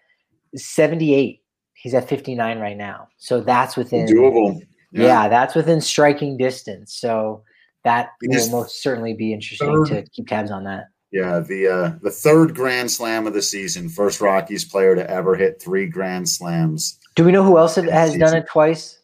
[0.56, 1.42] 78.
[1.74, 3.08] He's at 59 right now.
[3.18, 4.60] So that's within doable.
[4.92, 5.04] Yeah.
[5.04, 6.96] yeah that's within striking distance.
[6.96, 7.44] So
[7.84, 10.86] that will most certainly be interesting third, to keep tabs on that.
[11.12, 15.36] Yeah, the uh, the third Grand Slam of the season, first Rockies player to ever
[15.36, 17.00] hit three Grand Slams.
[17.16, 19.00] Do we know who else has done it twice?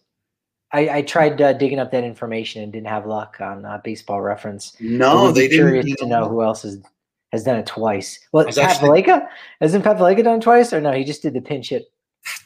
[0.73, 4.21] I, I tried uh, digging up that information and didn't have luck on uh, Baseball
[4.21, 4.75] Reference.
[4.79, 6.81] No, they curious to know who else has
[7.31, 8.19] has done it twice.
[8.31, 9.05] Well, Pat actually,
[9.61, 10.91] hasn't Pat done it twice, or no?
[10.91, 11.85] He just did the pinch hit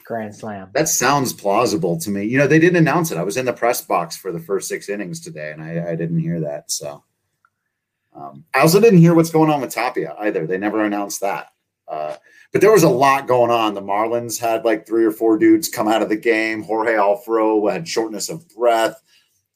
[0.03, 0.69] Grand Slam.
[0.73, 2.25] That sounds plausible to me.
[2.25, 3.17] You know, they didn't announce it.
[3.17, 5.95] I was in the press box for the first six innings today, and I, I
[5.95, 6.69] didn't hear that.
[6.71, 7.03] So
[8.17, 10.47] um, I also didn't hear what's going on with Tapia either.
[10.47, 11.49] They never announced that.
[11.87, 12.15] Uh,
[12.51, 13.73] but there was a lot going on.
[13.73, 16.63] The Marlins had like three or four dudes come out of the game.
[16.63, 19.01] Jorge Alfaro had shortness of breath.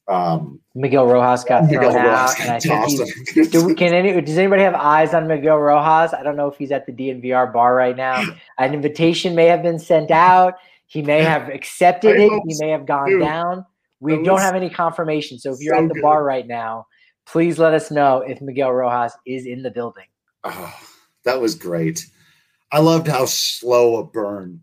[0.08, 4.38] Um, Miguel Rojas got Miguel thrown Rojas out, and I think do, can any does
[4.38, 6.14] anybody have eyes on Miguel Rojas?
[6.14, 8.24] I don't know if he's at the DNVR bar right now.
[8.58, 10.56] An invitation may have been sent out.
[10.88, 12.32] He may have accepted it.
[12.46, 13.66] He may have gone dude, down.
[14.02, 15.40] We don't have any confirmation.
[15.40, 16.02] So if you're so at the good.
[16.02, 16.88] bar right now,
[17.32, 20.06] please let us know if Miguel Rojas is in the building.
[20.44, 20.74] Oh,
[21.24, 22.06] that was great.
[22.72, 24.62] I loved how slow a burn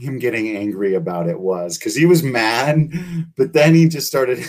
[0.00, 2.90] him getting angry about it was because he was mad,
[3.36, 4.38] but then he just started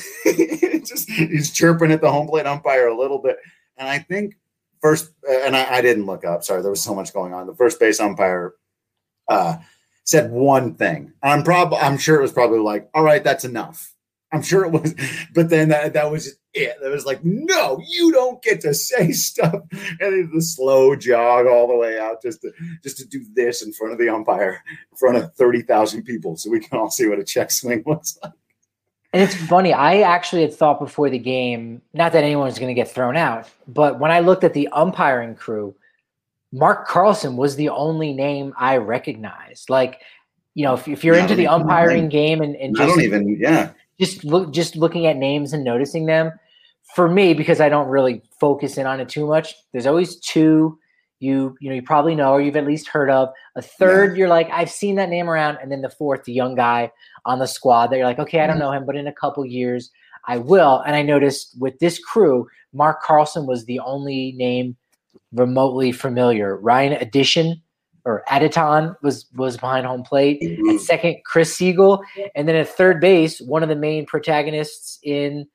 [0.85, 3.37] just he's chirping at the home plate umpire a little bit.
[3.77, 4.35] And I think
[4.81, 6.43] first, and I, I didn't look up.
[6.43, 7.47] Sorry, there was so much going on.
[7.47, 8.53] The first base umpire
[9.27, 9.57] uh,
[10.05, 11.13] said one thing.
[11.21, 13.93] I'm probably I'm sure it was probably like, all right, that's enough.
[14.31, 14.95] I'm sure it was,
[15.33, 16.77] but then that, that was it.
[16.83, 19.55] It was like, no, you don't get to say stuff.
[19.99, 22.51] And the slow jog all the way out just to
[22.83, 26.37] just to do this in front of the umpire, in front of thirty thousand people,
[26.37, 28.33] so we can all see what a check swing looks like.
[29.13, 29.73] And it's funny.
[29.73, 33.49] I actually had thought before the game, not that anyone's going to get thrown out,
[33.67, 35.75] but when I looked at the umpiring crew,
[36.53, 39.69] Mark Carlson was the only name I recognized.
[39.69, 40.01] Like,
[40.53, 43.37] you know, if, if you're into the umpiring game and, and just, I don't even,
[43.37, 46.31] yeah, just look just looking at names and noticing them
[46.95, 50.77] for me because i don't really focus in on it too much there's always two
[51.19, 54.19] you you know you probably know or you've at least heard of a third yeah.
[54.19, 56.91] you're like i've seen that name around and then the fourth the young guy
[57.25, 58.65] on the squad that you're like okay i don't mm-hmm.
[58.65, 59.91] know him but in a couple years
[60.27, 64.75] i will and i noticed with this crew mark carlson was the only name
[65.31, 67.61] remotely familiar ryan addition
[68.05, 70.41] or Aditon was was behind home plate.
[70.41, 70.69] Mm-hmm.
[70.69, 72.03] At second, Chris Segal,
[72.35, 75.47] and then at third base, one of the main protagonists in,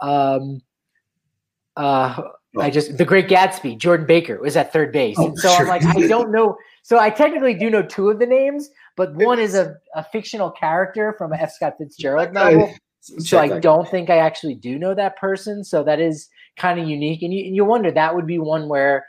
[0.00, 0.60] um,
[1.76, 2.60] uh, oh.
[2.60, 5.60] I just the Great Gatsby, Jordan Baker was at third base, oh, and so sure.
[5.62, 6.56] I'm like, I don't know.
[6.82, 10.50] So I technically do know two of the names, but one is a, a fictional
[10.50, 11.52] character from a F.
[11.52, 12.72] Scott Fitzgerald novel.
[13.18, 15.62] So I don't think I actually do know that person.
[15.62, 18.66] So that is kind of unique, and you, and you wonder that would be one
[18.66, 19.04] where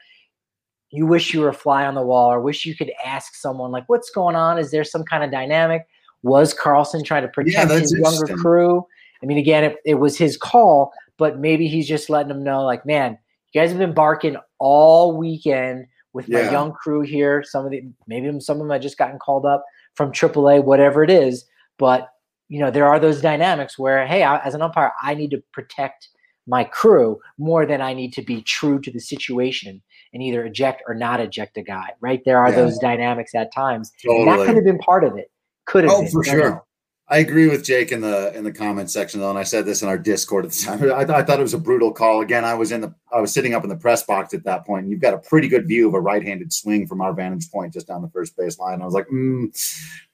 [0.95, 3.71] you wish you were a fly on the wall or wish you could ask someone
[3.71, 4.58] like what's going on?
[4.58, 5.88] Is there some kind of dynamic?
[6.23, 8.86] Was carlson trying to protect yeah, his younger crew?
[9.21, 12.63] I mean again it, it, was his call but maybe he's just letting them know
[12.63, 13.17] like man
[13.53, 16.45] you guys have been barking all weekend with yeah.
[16.45, 17.43] my young crew here.
[17.43, 21.03] Some of the maybe some of them have just gotten called up from aaa whatever
[21.03, 21.45] it is.
[21.77, 22.10] But
[22.49, 25.43] you know there are those dynamics where hey I, as an umpire i need to
[25.51, 26.10] protect
[26.47, 29.81] my crew more than i need to be true to the situation
[30.15, 32.23] and either eject or not eject a guy, right?
[32.25, 32.56] There are yeah.
[32.56, 33.92] those dynamics at times.
[34.04, 34.25] Totally.
[34.25, 35.29] that could have been part of it.
[35.65, 35.94] Could have.
[35.94, 36.12] Oh, been.
[36.12, 36.65] for sure.
[37.08, 39.83] I agree with Jake in the in the comment section though, and I said this
[39.83, 40.83] in our Discord at the time.
[40.92, 42.21] I, I, thought it was a brutal call.
[42.21, 44.65] Again, I was in the I was sitting up in the press box at that
[44.65, 44.83] point.
[44.83, 47.73] And you've got a pretty good view of a right-handed swing from our vantage point
[47.73, 48.81] just down the first base line.
[48.81, 49.54] I was like, mm,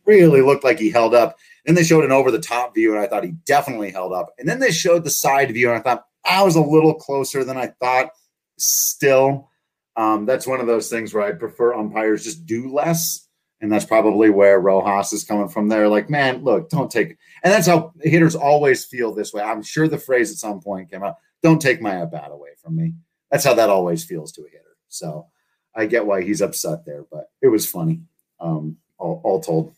[0.06, 1.38] really looked like he held up.
[1.66, 4.34] Then they showed an over the top view, and I thought he definitely held up.
[4.38, 7.44] And then they showed the side view, and I thought I was a little closer
[7.44, 8.10] than I thought.
[8.58, 9.50] Still,
[9.96, 13.28] um, that's one of those things where I prefer umpires just do less
[13.60, 15.88] And that's probably where Rojas is coming from there.
[15.88, 19.44] Like, man, look, don't take and that's how hitters always feel this way.
[19.44, 22.52] I'm sure the phrase at some point came out, don't take my at bat away
[22.62, 22.94] from me.
[23.30, 24.78] That's how that always feels to a hitter.
[24.88, 25.28] So
[25.76, 28.02] I get why he's upset there, but it was funny.
[28.40, 29.74] Um, all, all told.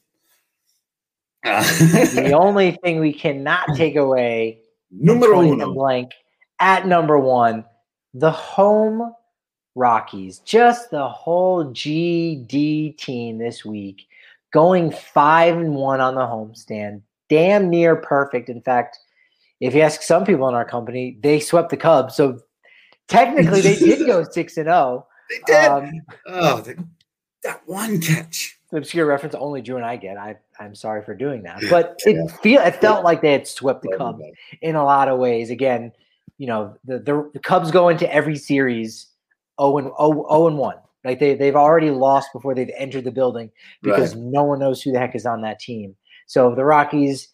[1.44, 4.60] the only thing we cannot take away
[4.92, 6.12] numero uno blank
[6.60, 7.66] at number one,
[8.14, 9.14] the home
[9.76, 14.08] Rockies, just the whole GD team this week,
[14.52, 18.50] going five and one on the homestand, damn near perfect.
[18.50, 19.00] In fact,
[19.60, 22.16] if you ask some people in our company, they swept the Cubs.
[22.16, 22.40] So
[23.08, 24.76] technically, they did go six and zero.
[24.76, 25.08] Oh.
[25.30, 25.66] They did.
[25.66, 26.64] Um, oh,
[27.44, 28.60] that one catch.
[28.72, 30.18] Obscure reference only Drew and I get.
[30.18, 33.84] I I'm sorry for doing that, but it feel it felt like they had swept
[33.84, 34.24] the Cubs
[34.62, 35.52] in a lot of ways.
[35.52, 35.92] Again,
[36.40, 39.08] you know the the, the Cubs go into every series
[39.62, 40.76] 0 and 0, 0 and 1.
[41.04, 43.52] Like they they've already lost before they've entered the building
[43.82, 44.24] because right.
[44.24, 45.96] no one knows who the heck is on that team.
[46.28, 47.30] So the Rockies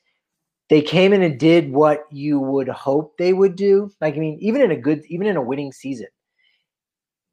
[0.69, 3.91] they came in and did what you would hope they would do.
[4.01, 6.07] Like I mean, even in a good even in a winning season,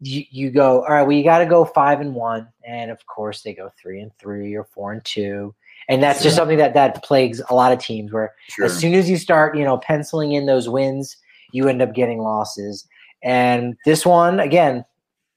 [0.00, 2.48] you, you go, all right, well, you got to go five and one.
[2.66, 5.54] And of course, they go three and three or four and two.
[5.88, 8.64] And that's just something that that plagues a lot of teams where sure.
[8.64, 11.16] as soon as you start, you know, penciling in those wins,
[11.52, 12.86] you end up getting losses.
[13.22, 14.84] And this one, again,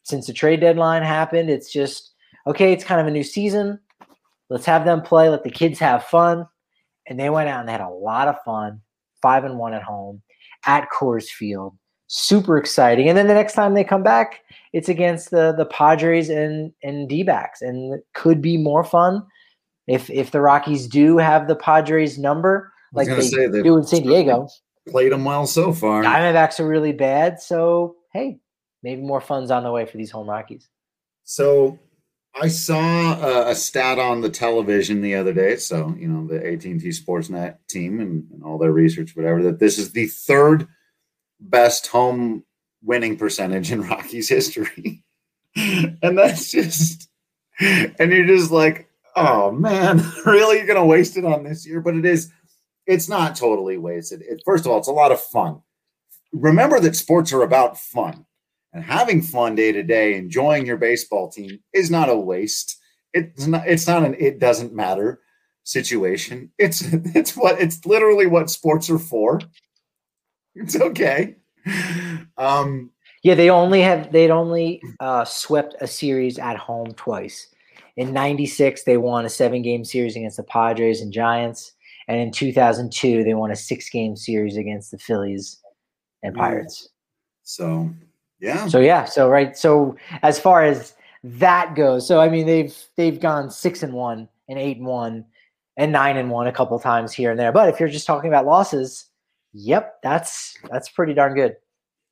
[0.03, 2.13] since the trade deadline happened, it's just
[2.47, 3.79] okay, it's kind of a new season.
[4.49, 6.47] Let's have them play, let the kids have fun.
[7.07, 8.81] And they went out and they had a lot of fun,
[9.21, 10.21] five and one at home
[10.65, 11.75] at Coors Field
[12.09, 13.07] super exciting.
[13.07, 14.41] And then the next time they come back,
[14.73, 19.23] it's against the the Padres and and D-backs, and could be more fun
[19.87, 24.01] if if the Rockies do have the Padres number like they say, do in San
[24.01, 24.49] Diego.
[24.87, 26.03] Played them well so far.
[26.03, 28.39] Diamondbacks are really bad, so hey,
[28.81, 30.67] maybe more fun's on the way for these home Rockies.
[31.23, 31.77] So
[32.39, 35.57] I saw a, a, stat on the television the other day.
[35.57, 39.43] So you know the AT and T Sportsnet team and, and all their research, whatever.
[39.43, 40.67] That this is the third
[41.39, 42.43] best home
[42.83, 45.03] winning percentage in Rockies history.
[45.55, 47.09] and that's just,
[47.59, 50.57] and you're just like, oh man, really?
[50.57, 51.81] You're going to waste it on this year?
[51.81, 52.31] But it is,
[52.89, 54.23] it's not totally wasted.
[54.23, 55.61] It, first of all, it's a lot of fun.
[56.33, 58.25] Remember that sports are about fun
[58.73, 62.77] and having fun day to day, enjoying your baseball team is not a waste.
[63.13, 65.21] It's not, it's not an, it doesn't matter
[65.63, 66.51] situation.
[66.57, 69.39] It's, it's what, it's literally what sports are for.
[70.55, 71.35] It's okay.
[72.37, 77.47] Um, yeah, they only have they'd only uh, swept a series at home twice.
[77.97, 81.73] In '96, they won a seven-game series against the Padres and Giants,
[82.09, 85.61] and in 2002, they won a six-game series against the Phillies
[86.21, 86.89] and Pirates.
[87.43, 87.89] So,
[88.41, 88.67] yeah.
[88.67, 89.05] So yeah.
[89.05, 89.57] So right.
[89.57, 90.93] So as far as
[91.23, 95.25] that goes, so I mean they've they've gone six and one and eight and one
[95.77, 97.53] and nine and one a couple times here and there.
[97.53, 99.09] But if you're just talking about losses,
[99.53, 101.55] Yep, that's that's pretty darn good.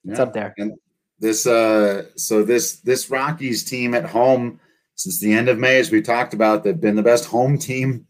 [0.05, 0.23] It's yeah.
[0.23, 0.53] up there.
[0.57, 0.73] And
[1.19, 4.59] this uh so this this Rockies team at home
[4.95, 8.07] since the end of May, as we talked about, they've been the best home team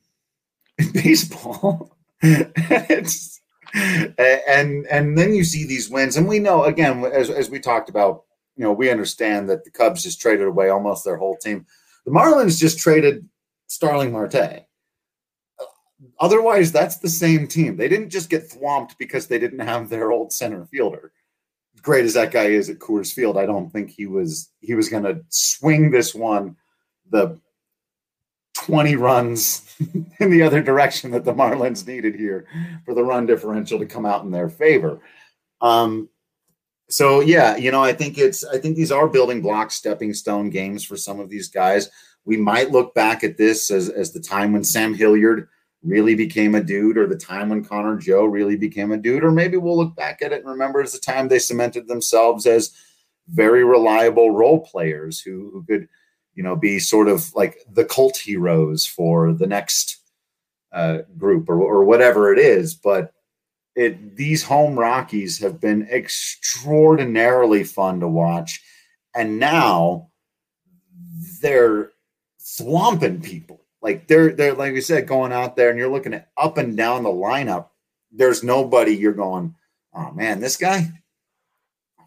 [0.93, 1.95] baseball.
[2.21, 3.39] it's
[3.73, 7.89] and and then you see these wins, and we know again as as we talked
[7.89, 8.23] about,
[8.55, 11.65] you know, we understand that the Cubs just traded away almost their whole team.
[12.05, 13.27] The Marlins just traded
[13.67, 14.65] Starling Marte.
[16.19, 17.75] Otherwise, that's the same team.
[17.75, 21.11] They didn't just get thwomped because they didn't have their old center fielder.
[21.81, 24.89] Great as that guy is at Coors Field, I don't think he was he was
[24.89, 26.55] going to swing this one
[27.09, 27.39] the
[28.67, 29.75] 20 runs
[30.19, 32.45] in the other direction that the Marlins needed here
[32.83, 34.99] for the run differential to come out in their favor.
[35.61, 36.09] Um,
[36.89, 40.49] so yeah, you know, I think it's I think these are building blocks, stepping stone
[40.49, 41.89] games for some of these guys.
[42.25, 45.47] We might look back at this as as the time when Sam Hilliard
[45.81, 49.31] really became a dude or the time when Connor Joe really became a dude, or
[49.31, 52.73] maybe we'll look back at it and remember as the time they cemented themselves as
[53.29, 55.87] very reliable role players who, who could,
[56.37, 59.97] you know, be sort of like the cult heroes for the next
[60.71, 62.75] uh, group or, or whatever it is.
[62.75, 63.11] But
[63.75, 68.61] it these home Rockies have been extraordinarily fun to watch.
[69.15, 70.09] And now
[71.41, 71.91] they're
[72.37, 76.29] swamping people like they're they're like we said, going out there and you're looking at
[76.37, 77.69] up and down the lineup.
[78.11, 79.55] There's nobody you're going,
[79.95, 80.91] oh man, this guy,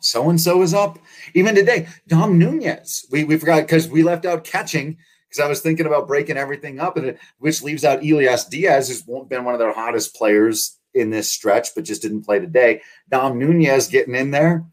[0.00, 0.98] so and so is up.
[1.34, 3.06] Even today, Dom Nunez.
[3.10, 4.98] We we forgot because we left out catching
[5.28, 8.88] because I was thinking about breaking everything up, and it, which leaves out Elias Diaz,
[8.88, 12.82] who's been one of their hottest players in this stretch, but just didn't play today.
[13.08, 14.64] Dom Nunez getting in there,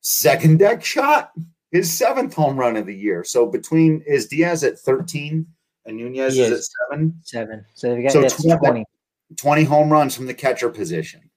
[0.00, 1.32] second deck shot,
[1.72, 3.24] his seventh home run of the year.
[3.24, 5.46] So between is Diaz at 13
[5.86, 6.58] and Nunez is is.
[6.58, 7.20] at seven.
[7.22, 7.64] Seven.
[7.74, 8.84] So we got So that's tw- 20.
[9.36, 11.28] 20 home runs from the catcher position.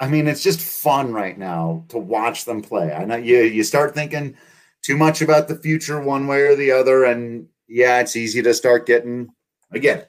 [0.00, 2.92] I mean, it's just fun right now to watch them play.
[2.92, 4.36] I know you you start thinking
[4.82, 8.54] too much about the future one way or the other, and yeah, it's easy to
[8.54, 9.28] start getting
[9.72, 10.04] again.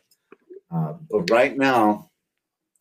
[0.72, 2.10] Uh, but right now,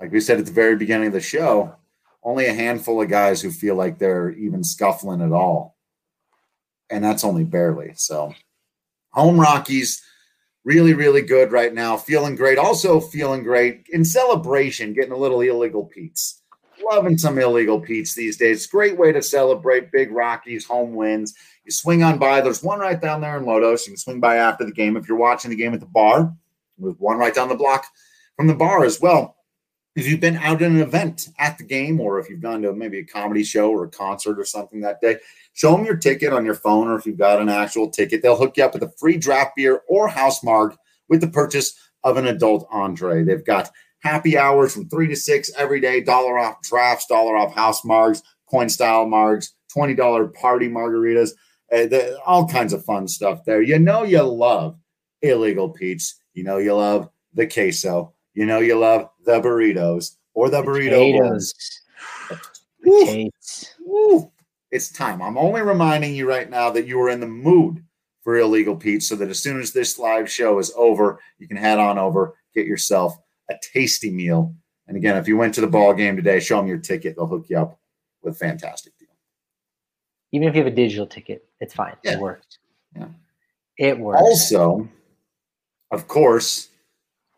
[0.00, 1.74] like we said at the very beginning of the show,
[2.22, 5.76] only a handful of guys who feel like they're even scuffling at all,
[6.90, 7.92] and that's only barely.
[7.94, 8.34] So,
[9.12, 10.02] home Rockies
[10.64, 11.96] really, really good right now.
[11.96, 12.58] Feeling great.
[12.58, 16.37] Also feeling great in celebration, getting a little illegal Pete's.
[16.84, 18.66] Loving some illegal Pete's these days.
[18.66, 21.34] Great way to celebrate big Rockies home wins.
[21.64, 22.40] You swing on by.
[22.40, 23.86] There's one right down there in Lodos.
[23.86, 26.34] You can swing by after the game if you're watching the game at the bar.
[26.78, 27.86] There's one right down the block
[28.36, 29.36] from the bar as well.
[29.96, 32.72] If you've been out at an event at the game, or if you've gone to
[32.72, 35.16] maybe a comedy show or a concert or something that day,
[35.54, 38.36] show them your ticket on your phone, or if you've got an actual ticket, they'll
[38.36, 40.76] hook you up with a free draft beer or house marg
[41.08, 41.74] with the purchase
[42.04, 43.24] of an adult entree.
[43.24, 43.70] They've got
[44.00, 48.22] happy hours from three to six every day, dollar off drafts, dollar off house margs,
[48.50, 51.30] coin style margs, $20 party margaritas,
[51.72, 53.62] uh, the, all kinds of fun stuff there.
[53.62, 54.78] You know, you love
[55.22, 56.20] illegal Pete's.
[56.34, 58.14] You know, you love the queso.
[58.34, 60.90] You know, you love the burritos or the burrito.
[60.90, 61.54] Potatoes.
[62.84, 63.30] Woo.
[63.84, 64.32] Woo.
[64.70, 65.20] It's time.
[65.20, 67.84] I'm only reminding you right now that you are in the mood
[68.22, 71.56] for illegal Pete, so that as soon as this live show is over, you can
[71.56, 73.16] head on over, get yourself
[73.50, 74.54] a tasty meal.
[74.86, 77.16] And again, if you went to the ball game today, show them your ticket.
[77.16, 77.78] They'll hook you up
[78.22, 79.08] with a fantastic deal.
[80.32, 81.94] Even if you have a digital ticket, it's fine.
[82.02, 82.12] Yeah.
[82.12, 82.58] It works.
[82.96, 83.08] Yeah.
[83.78, 84.20] It works.
[84.20, 84.88] Also,
[85.90, 86.68] of course,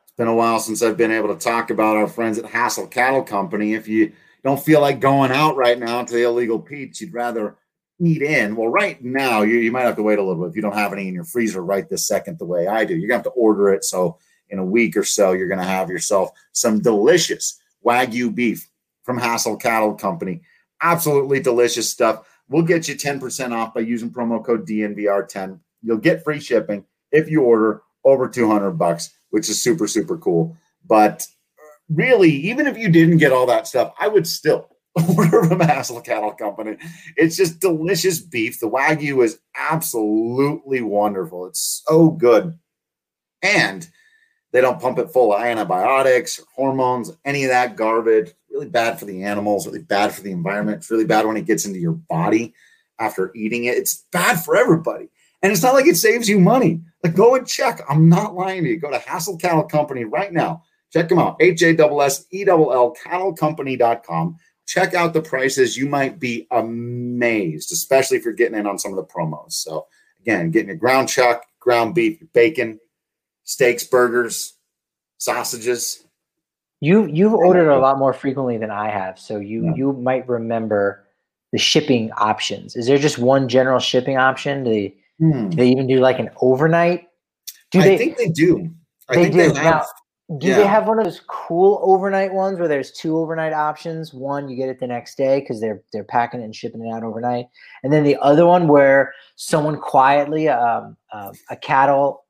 [0.02, 2.90] it's been a while since I've been able to talk about our friends at Hassell
[2.90, 3.74] Cattle Company.
[3.74, 7.56] If you don't feel like going out right now to the illegal Pete's, you'd rather
[8.00, 8.56] eat in.
[8.56, 10.74] Well, right now, you, you might have to wait a little bit if you don't
[10.74, 12.94] have any in your freezer right this second, the way I do.
[12.94, 13.84] You're going to have to order it.
[13.84, 14.18] So,
[14.50, 18.68] in a week or so, you're going to have yourself some delicious Wagyu beef
[19.02, 20.42] from Hassell Cattle Company.
[20.82, 22.26] Absolutely delicious stuff.
[22.48, 25.60] We'll get you 10% off by using promo code DNVR10.
[25.82, 30.56] You'll get free shipping if you order over 200 bucks, which is super, super cool.
[30.86, 31.26] But
[31.58, 34.68] uh, really, even if you didn't get all that stuff, I would still
[35.16, 36.76] order from Hassell Cattle Company.
[37.16, 38.58] It's just delicious beef.
[38.58, 41.46] The Wagyu is absolutely wonderful.
[41.46, 42.58] It's so good.
[43.42, 43.88] And
[44.52, 48.32] they don't pump it full of antibiotics hormones, any of that garbage.
[48.50, 50.78] Really bad for the animals, really bad for the environment.
[50.78, 52.52] It's really bad when it gets into your body
[52.98, 53.76] after eating it.
[53.76, 55.08] It's bad for everybody.
[55.42, 56.82] And it's not like it saves you money.
[57.02, 57.80] Like, go and check.
[57.88, 58.78] I'm not lying to you.
[58.78, 60.64] Go to Hassell Cattle Company right now.
[60.92, 61.36] Check them out.
[61.40, 64.36] H A S S E L L cattlecompany.com.
[64.66, 65.76] Check out the prices.
[65.76, 69.52] You might be amazed, especially if you're getting in on some of the promos.
[69.52, 69.86] So,
[70.20, 72.78] again, getting your ground chuck, ground beef, bacon,
[73.50, 74.54] steaks, burgers,
[75.18, 76.04] sausages.
[76.80, 79.74] You you've ordered a lot more frequently than I have, so you Yeah.
[79.74, 81.04] you might remember
[81.52, 82.76] the shipping options.
[82.76, 84.64] Is there just one general shipping option?
[84.64, 85.48] Do they, Hmm.
[85.50, 87.08] do they even do like an overnight?
[87.72, 88.70] Do they, I think they do.
[89.10, 89.52] I they think do.
[89.52, 89.86] they have.
[90.38, 90.56] do yeah.
[90.56, 94.14] they have one of those cool overnight ones where there's two overnight options?
[94.14, 96.90] One you get it the next day because they're they're packing it and shipping it
[96.90, 97.46] out overnight,
[97.82, 102.24] and then the other one where someone quietly, um, um, a cattle.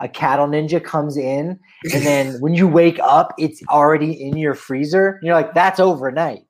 [0.00, 1.58] A cattle ninja comes in,
[1.92, 5.18] and then when you wake up, it's already in your freezer.
[5.22, 6.44] You're like, "That's overnight."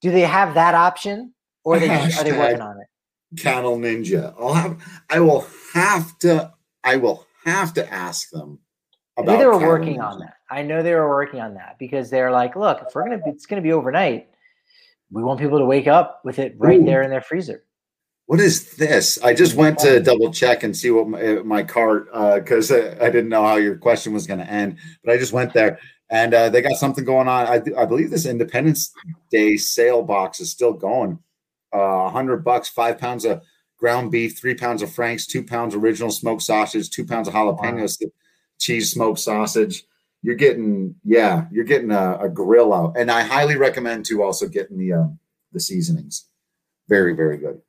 [0.00, 1.32] Do they have that option,
[1.64, 3.40] or are they, are they working on it?
[3.40, 4.34] Cattle Ninja.
[4.38, 4.82] I'll have.
[5.10, 6.52] I will have to.
[6.82, 8.58] I will have to ask them.
[9.16, 10.12] I knew they were working Ninja.
[10.12, 10.34] on that.
[10.50, 13.30] I know they were working on that because they're like, look, if we're gonna be,
[13.30, 14.28] it's gonna be overnight.
[15.10, 16.84] We want people to wake up with it right Ooh.
[16.84, 17.64] there in their freezer.
[18.26, 19.22] What is this?
[19.22, 22.06] I just went to double check and see what my, my cart
[22.42, 25.34] because uh, I didn't know how your question was going to end, but I just
[25.34, 25.78] went there
[26.10, 27.46] and uh, they got something going on.
[27.46, 28.92] I, I believe this Independence
[29.30, 31.18] Day sale box is still going.
[31.74, 33.42] Uh, A hundred bucks, five pounds of
[33.78, 38.00] ground beef, three pounds of Frank's, two pounds original smoked sausage, two pounds of jalapenos,
[38.58, 39.84] cheese smoked sausage.
[40.22, 44.48] You're getting, yeah, you're getting a, a grill out, and I highly recommend to also
[44.48, 45.08] getting the uh,
[45.52, 46.26] the seasonings.
[46.88, 47.60] Very, very good.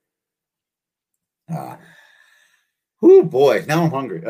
[1.53, 1.75] Uh,
[3.01, 4.21] oh boy, now I'm hungry.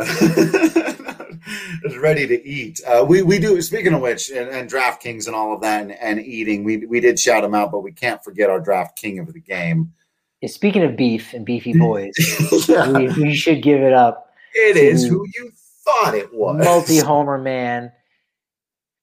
[1.84, 2.82] Just ready to eat.
[2.88, 3.61] Uh, we we do.
[3.61, 6.99] Speaking of which, and, and DraftKings and all of that, and, and eating, we we
[6.99, 9.93] did shout them out, but we can't forget our draft king of the game.
[10.41, 12.13] Yeah, speaking of beef and beefy boys,
[12.68, 14.32] Yeah, we, we should give it up.
[14.53, 15.51] it is who you
[15.84, 16.63] thought it was.
[16.63, 17.91] Multi homer man,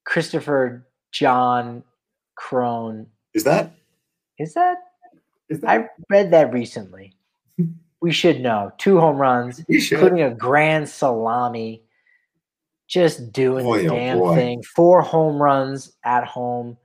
[0.05, 1.85] Christopher John
[2.35, 3.07] Cron.
[3.35, 3.73] Is that?
[4.39, 4.79] Is that?
[5.49, 5.71] Is that?
[5.71, 7.15] I read that recently.
[8.03, 8.73] we should know.
[8.79, 11.83] Two home runs, including a grand salami.
[12.89, 14.63] Just doing boy, the oh damn oh thing.
[14.63, 16.77] Four home runs at home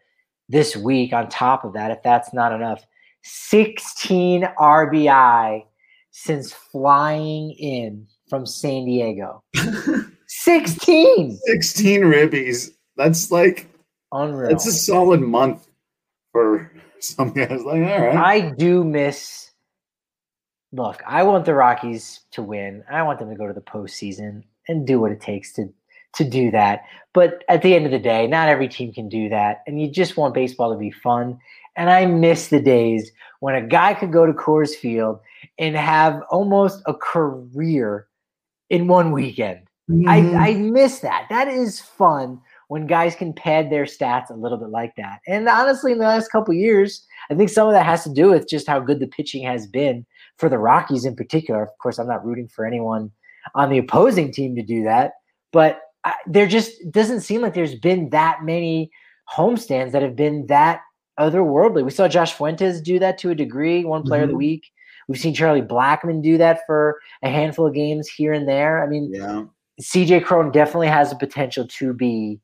[0.47, 1.11] this week.
[1.11, 2.86] On top of that, if that's not enough,
[3.24, 5.65] 16 RBI
[6.11, 9.43] since flying in from San Diego.
[10.28, 11.38] 16.
[11.45, 12.70] 16 ribbies.
[12.95, 13.68] That's like
[14.11, 14.51] unreal.
[14.51, 15.68] It's a solid month
[16.32, 17.63] for some guys.
[17.63, 18.15] Like, all right.
[18.15, 19.46] I do miss.
[20.74, 22.84] Look, I want the Rockies to win.
[22.89, 25.74] I want them to go to the postseason and do what it takes to
[26.15, 26.84] to do that.
[27.13, 29.89] But at the end of the day, not every team can do that, and you
[29.89, 31.39] just want baseball to be fun.
[31.76, 35.20] And I miss the days when a guy could go to Coors Field
[35.59, 38.07] and have almost a career
[38.70, 39.59] in one weekend.
[39.89, 40.09] Mm-hmm.
[40.09, 41.28] I, I miss that.
[41.30, 45.20] That is fun when guys can pad their stats a little bit like that.
[45.28, 48.30] And honestly, in the last couple years, I think some of that has to do
[48.30, 50.05] with just how good the pitching has been
[50.38, 51.61] for the Rockies in particular.
[51.63, 53.11] Of course, I'm not rooting for anyone
[53.55, 55.13] on the opposing team to do that,
[55.51, 58.91] but I, there just doesn't seem like there's been that many
[59.33, 60.81] homestands that have been that
[61.19, 61.83] otherworldly.
[61.83, 64.23] We saw Josh Fuentes do that to a degree, one player mm-hmm.
[64.23, 64.39] of the mm-hmm.
[64.39, 64.71] week.
[65.07, 68.83] We've seen Charlie Blackmon do that for a handful of games here and there.
[68.83, 69.45] I mean, yeah.
[69.81, 72.39] CJ Cron definitely has the potential to be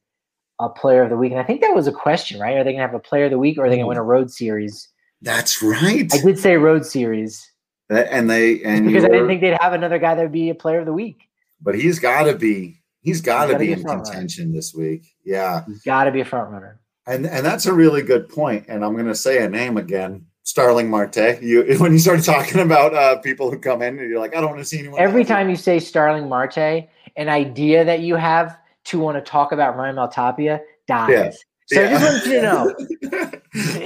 [0.60, 1.32] a player of the week.
[1.32, 2.56] And I think that was a question, right?
[2.56, 3.88] Are they going to have a player of the week or are they going to
[3.88, 4.88] win a road series?
[5.22, 6.10] That's right.
[6.14, 7.50] I did say road series.
[7.96, 10.56] And they and because I didn't think they'd have another guy that would be a
[10.56, 11.30] player of the week.
[11.62, 12.80] But he's got to be.
[13.02, 14.56] He's got to be, be in contention runner.
[14.56, 15.14] this week.
[15.26, 16.80] Yeah, he's got to be a front runner.
[17.06, 18.66] And and that's a really good point.
[18.68, 20.26] And I'm going to say a name again.
[20.44, 21.42] Starling Marte.
[21.42, 24.42] You when you started talking about uh, people who come in, and you're like, I
[24.42, 25.00] don't want to see anyone.
[25.00, 29.52] Every time you say Starling Marte, an idea that you have to want to talk
[29.52, 31.10] about Raimel Tapia dies.
[31.10, 31.32] Yeah.
[31.68, 31.88] So yeah.
[31.88, 32.76] I just want you to know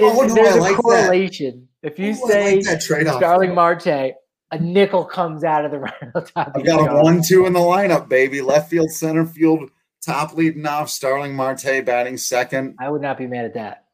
[0.00, 1.68] oh, there's a like correlation.
[1.82, 1.92] That.
[1.92, 4.14] If you say like Starling Marte,
[4.50, 6.52] a nickel comes out of the Raimel Tapia.
[6.56, 8.40] I've got a one-two in the lineup, baby.
[8.40, 9.70] Left field, center field,
[10.00, 10.88] top leading off.
[10.88, 12.76] Starling Marte batting second.
[12.80, 13.84] I would not be mad at that.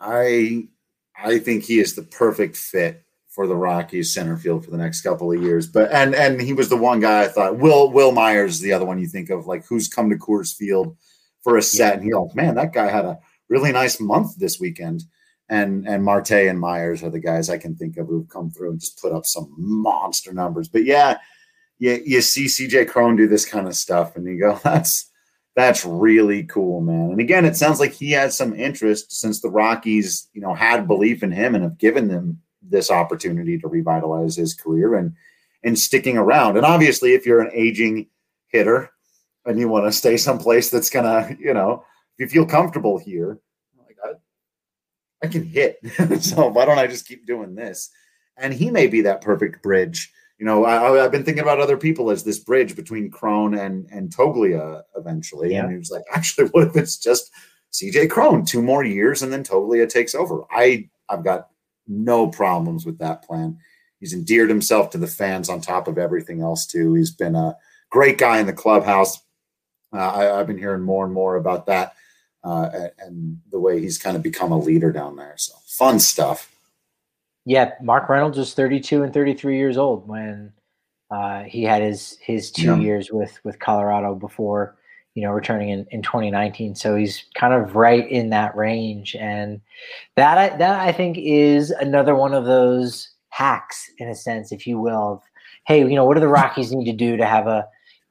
[0.00, 0.68] I
[1.16, 5.02] I think he is the perfect fit for the Rockies center field for the next
[5.02, 5.66] couple of years.
[5.66, 8.72] But and and he was the one guy I thought Will Wil Myers is the
[8.72, 10.96] other one you think of like who's come to Coors Field
[11.42, 12.00] for a set yeah.
[12.00, 13.18] and you're like man that guy had a
[13.48, 15.04] really nice month this weekend.
[15.48, 18.72] And and Marte and Myers are the guys I can think of who've come through
[18.72, 20.68] and just put up some monster numbers.
[20.68, 21.18] But yeah,
[21.78, 25.10] you, you see CJ Cron do this kind of stuff and you go, that's
[25.56, 27.10] that's really cool, man.
[27.10, 30.86] And again, it sounds like he has some interest since the Rockies, you know, had
[30.86, 35.14] belief in him and have given them this opportunity to revitalize his career and
[35.64, 36.56] and sticking around.
[36.56, 38.06] And obviously, if you're an aging
[38.48, 38.90] hitter
[39.44, 41.84] and you want to stay someplace that's gonna, you know,
[42.18, 43.38] if you feel comfortable here,
[43.78, 45.78] like I, I can hit.
[46.20, 47.90] so why don't I just keep doing this?
[48.36, 50.12] And he may be that perfect bridge.
[50.38, 53.88] You know, I, have been thinking about other people as this bridge between Cron and
[53.90, 55.52] and Toglia eventually.
[55.52, 55.62] Yeah.
[55.62, 57.30] And he was like, actually, what if it's just
[57.72, 60.44] CJ Cron, two more years, and then Toglia takes over?
[60.50, 61.48] I I've got
[61.88, 63.58] no problems with that plan.
[63.98, 66.94] He's endeared himself to the fans on top of everything else too.
[66.94, 67.56] He's been a
[67.90, 69.20] great guy in the clubhouse.
[69.92, 71.94] Uh, I, have been hearing more and more about that
[72.44, 75.34] uh, and, and the way he's kind of become a leader down there.
[75.36, 76.54] So fun stuff.
[77.44, 80.52] Yeah, Mark Reynolds was 32 and 33 years old when
[81.10, 82.78] uh, he had his his two yeah.
[82.78, 84.78] years with with Colorado before
[85.18, 86.76] you know, returning in, in 2019.
[86.76, 89.16] So he's kind of right in that range.
[89.16, 89.60] And
[90.14, 94.78] that, that I think is another one of those hacks in a sense, if you
[94.78, 95.22] will, of,
[95.66, 97.66] hey, you know, what do the Rockies need to do to have a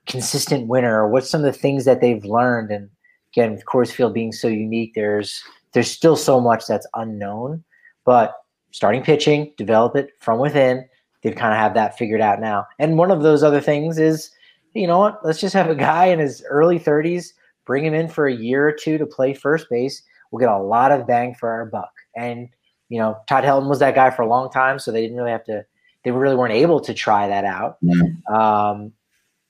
[0.06, 1.02] consistent winner?
[1.02, 2.72] Or what's some of the things that they've learned?
[2.72, 2.90] And
[3.38, 7.64] again, with Coors Field being so unique, there's, there's still so much that's unknown,
[8.04, 8.34] but
[8.72, 10.88] starting pitching, develop it from within.
[11.22, 12.66] They kind of have that figured out now.
[12.80, 14.32] And one of those other things is
[14.74, 15.20] you know what?
[15.24, 17.30] Let's just have a guy in his early 30s,
[17.66, 20.04] bring him in for a year or two to play first base.
[20.32, 21.92] We'll get a lot of bang for our buck.
[22.16, 22.50] And,
[22.90, 25.32] you know, Todd Helton was that guy for a long time, so they didn't really
[25.32, 25.66] have to,
[26.04, 27.78] they really weren't able to try that out.
[27.84, 28.34] Mm-hmm.
[28.34, 28.94] Um,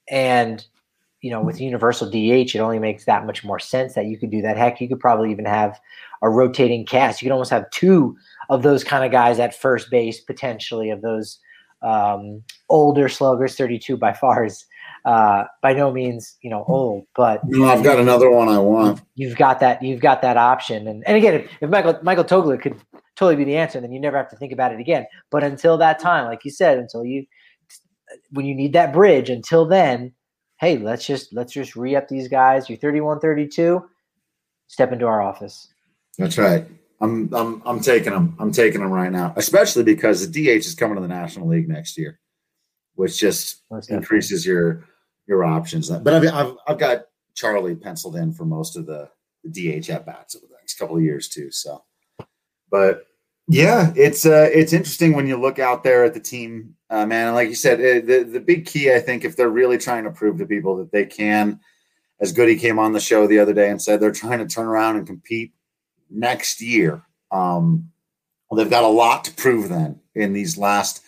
[0.10, 0.66] and,
[1.22, 4.30] you know, with universal DH, it only makes that much more sense that you could
[4.30, 4.58] do that.
[4.58, 5.80] Heck, you could probably even have
[6.22, 7.22] a rotating cast.
[7.22, 8.16] You could almost have two
[8.50, 11.40] of those kind of guys at first base, potentially, of those
[11.82, 13.56] um, older sluggers.
[13.56, 14.66] 32 by far is
[15.06, 19.02] uh, by no means you know old, but no, I've got another one I want.
[19.16, 19.82] You've got that.
[19.82, 22.80] You've got that option, and and again, if, if Michael Michael Toglia could
[23.16, 25.06] totally be the answer, then you never have to think about it again.
[25.32, 27.26] But until that time, like you said, until you
[28.32, 30.14] when you need that bridge, until then,
[30.60, 32.70] hey, let's just let's just re up these guys.
[32.70, 33.88] You're 31, 32.
[34.68, 35.70] Step into our office.
[36.18, 36.66] That's right.
[37.00, 38.36] I'm I'm I'm taking them.
[38.40, 41.70] I'm taking them right now, especially because the DH is coming to the National League
[41.70, 42.20] next year.
[42.96, 44.86] which just increases your
[45.28, 45.90] your options.
[45.90, 47.06] But I've, I've I've got
[47.36, 49.10] Charlie penciled in for most of the,
[49.44, 51.52] the DH at bats over the next couple of years too.
[51.52, 51.84] So,
[52.72, 53.07] but
[53.48, 57.28] yeah, it's uh, it's interesting when you look out there at the team, uh, man.
[57.28, 59.78] And like you said, it, uh, the the big key, I think, if they're really
[59.78, 61.60] trying to prove to people that they can,
[62.20, 64.68] as Goody came on the show the other day and said they're trying to turn
[64.68, 65.54] around and compete
[66.10, 67.04] next year.
[67.32, 67.92] Um,
[68.50, 71.04] well, they've got a lot to prove then in these last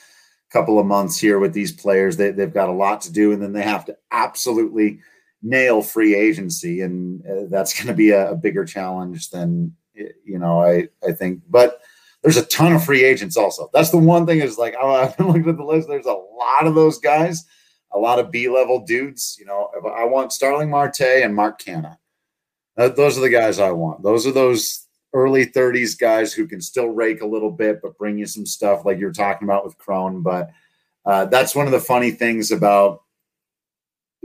[0.49, 2.17] couple of months here with these players.
[2.17, 4.99] They, they've got a lot to do, and then they have to absolutely
[5.41, 10.39] nail free agency, and uh, that's going to be a, a, bigger challenge than you
[10.39, 10.63] know.
[10.63, 11.81] I I think, but
[12.23, 13.69] there's a ton of free agents also.
[13.73, 15.87] That's the one thing is like I've been looking at the list.
[15.87, 17.45] There's a lot of those guys,
[17.91, 19.37] a lot of B level dudes.
[19.39, 21.97] You know, I want Starling Marte and Mark Canha.
[22.75, 24.03] Those are the guys I want.
[24.03, 28.17] Those are those early 30s guys who can still rake a little bit, but bring
[28.17, 30.21] you some stuff like you're talking about with Cron.
[30.21, 30.49] But
[31.05, 33.01] uh, that's one of the funny things about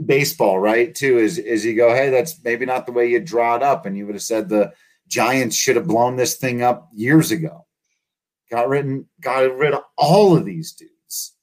[0.03, 0.93] baseball, right?
[0.93, 3.85] Too is is you go, hey, that's maybe not the way you draw it up,
[3.85, 4.73] and you would have said the
[5.07, 7.64] Giants should have blown this thing up years ago.
[8.51, 11.35] Got rid got rid of all of these dudes,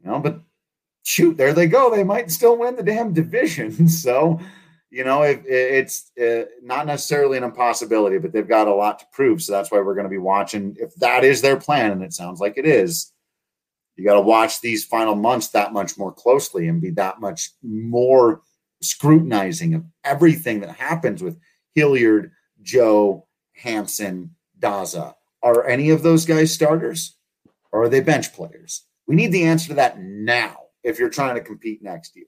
[0.00, 0.20] you know.
[0.20, 0.40] But
[1.02, 1.90] shoot, there they go.
[1.90, 3.88] They might still win the damn division.
[3.88, 4.40] So
[4.90, 9.06] you know, it, it's uh, not necessarily an impossibility, but they've got a lot to
[9.12, 9.42] prove.
[9.42, 10.76] So that's why we're going to be watching.
[10.78, 13.12] If that is their plan, and it sounds like it is,
[13.96, 17.50] you got to watch these final months that much more closely and be that much
[17.62, 18.42] more
[18.80, 21.38] scrutinizing of everything that happens with
[21.74, 22.32] Hilliard,
[22.62, 25.14] Joe, Hampson, Daza.
[25.42, 27.16] Are any of those guys starters
[27.72, 28.84] or are they bench players?
[29.06, 32.26] We need the answer to that now if you're trying to compete next year.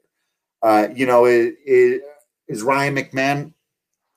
[0.63, 2.03] Uh, you know, it, it,
[2.49, 3.55] is Ryan McMahon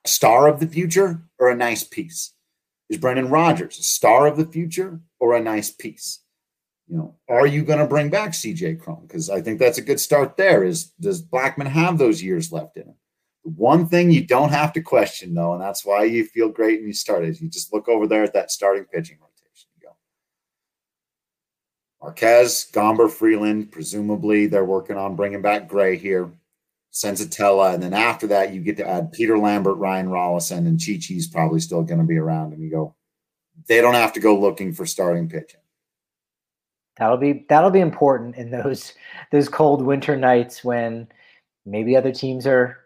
[0.06, 2.34] a star of the future or a nice piece?
[2.89, 6.20] Is Brendan Rodgers a star of the future or a nice piece?
[6.88, 9.08] You know, are you going to bring back CJ Cron?
[9.08, 10.64] Because I think that's a good start there.
[10.64, 12.96] Is does Blackmon have those years left in him?
[13.44, 16.88] One thing you don't have to question, though, and that's why you feel great and
[16.88, 19.70] you start, is you just look over there at that starting pitching rotation.
[19.78, 19.96] You go,
[22.02, 23.72] Marquez, Gomber, Freeland.
[23.72, 26.32] Presumably, they're working on bringing back Gray here.
[26.94, 30.98] Senzatela, and then after that you get to add Peter Lambert, Ryan Rollison, and Chi
[31.02, 32.54] Chi's probably still going to be around.
[32.54, 32.94] And you go,
[33.68, 35.60] they don't have to go looking for starting pitching.
[36.98, 38.94] That'll be that'll be important in those
[39.32, 41.08] those cold winter nights when
[41.66, 42.78] maybe other teams are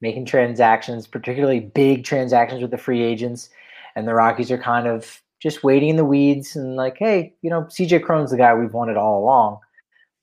[0.00, 3.48] making transactions, particularly big transactions with the free agents,
[3.94, 7.50] and the Rockies are kind of just waiting in the weeds and like, hey, you
[7.50, 9.58] know, CJ Cron's the guy we've wanted all along,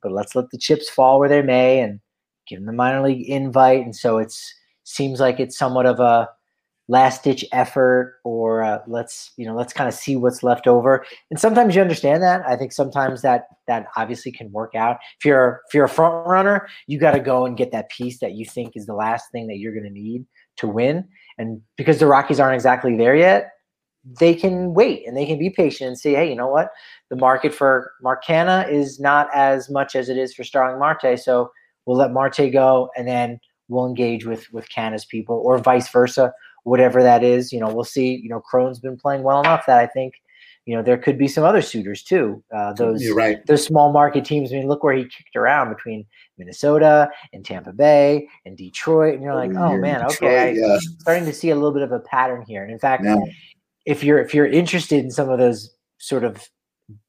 [0.02, 2.00] but let's let the chips fall where they may and
[2.48, 4.54] give him the minor league invite, and so it's
[4.86, 6.30] seems like it's somewhat of a
[6.88, 11.06] last ditch effort or uh, let's you know let's kind of see what's left over.
[11.30, 12.42] And sometimes you understand that.
[12.48, 14.98] I think sometimes that that obviously can work out.
[15.20, 18.20] If you're if you're a front runner you got to go and get that piece
[18.20, 20.26] that you think is the last thing that you're going to need
[20.58, 21.08] to win.
[21.38, 23.50] And because the rockies aren't exactly there yet
[24.20, 26.72] they can wait and they can be patient and say hey you know what?
[27.10, 31.18] The market for Mark Canha is not as much as it is for starling marte
[31.20, 31.52] so
[31.86, 36.34] we'll let Marte go, and then we'll engage with with Canha's people, or vice versa,
[36.64, 37.52] whatever that is.
[37.54, 38.16] You know, we'll see.
[38.16, 40.16] You know, Cron's been playing well enough that I think,
[40.66, 42.44] you know, there could be some other suitors too.
[42.56, 43.46] Uh, those You're right.
[43.46, 44.52] those small market teams.
[44.52, 46.06] I mean, look where he kicked around between
[46.38, 50.78] Minnesota and Tampa Bay and Detroit, and you're like, oh, man, Detroit, okay, yeah.
[51.00, 52.64] Starting to see a little bit of a pattern here.
[52.64, 53.18] And in fact, yeah.
[53.86, 56.48] if you're if you're interested in some of those sort of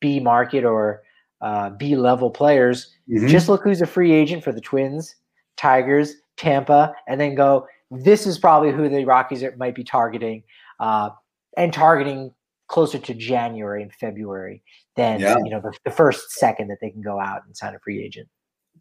[0.01, 1.03] B market or
[1.41, 2.91] uh, B level players.
[3.09, 3.29] Mm-hmm.
[3.29, 5.15] Just look who's a free agent for the Twins,
[5.57, 7.67] Tigers, Tampa, and then go.
[7.91, 10.43] This is probably who the Rockies are, might be targeting,
[10.81, 11.11] uh,
[11.57, 12.33] and targeting
[12.69, 14.63] closer to January and February
[14.97, 15.37] than yeah.
[15.39, 18.03] you know the, the, first second that they can go out and sign a free
[18.03, 18.29] agent.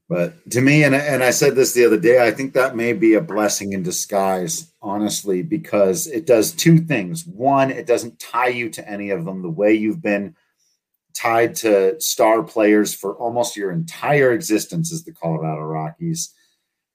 [0.09, 2.93] But to me, and and I said this the other day, I think that may
[2.93, 7.25] be a blessing in disguise, honestly, because it does two things.
[7.25, 10.35] One, it doesn't tie you to any of them the way you've been
[11.13, 16.33] tied to star players for almost your entire existence as the Colorado Rockies.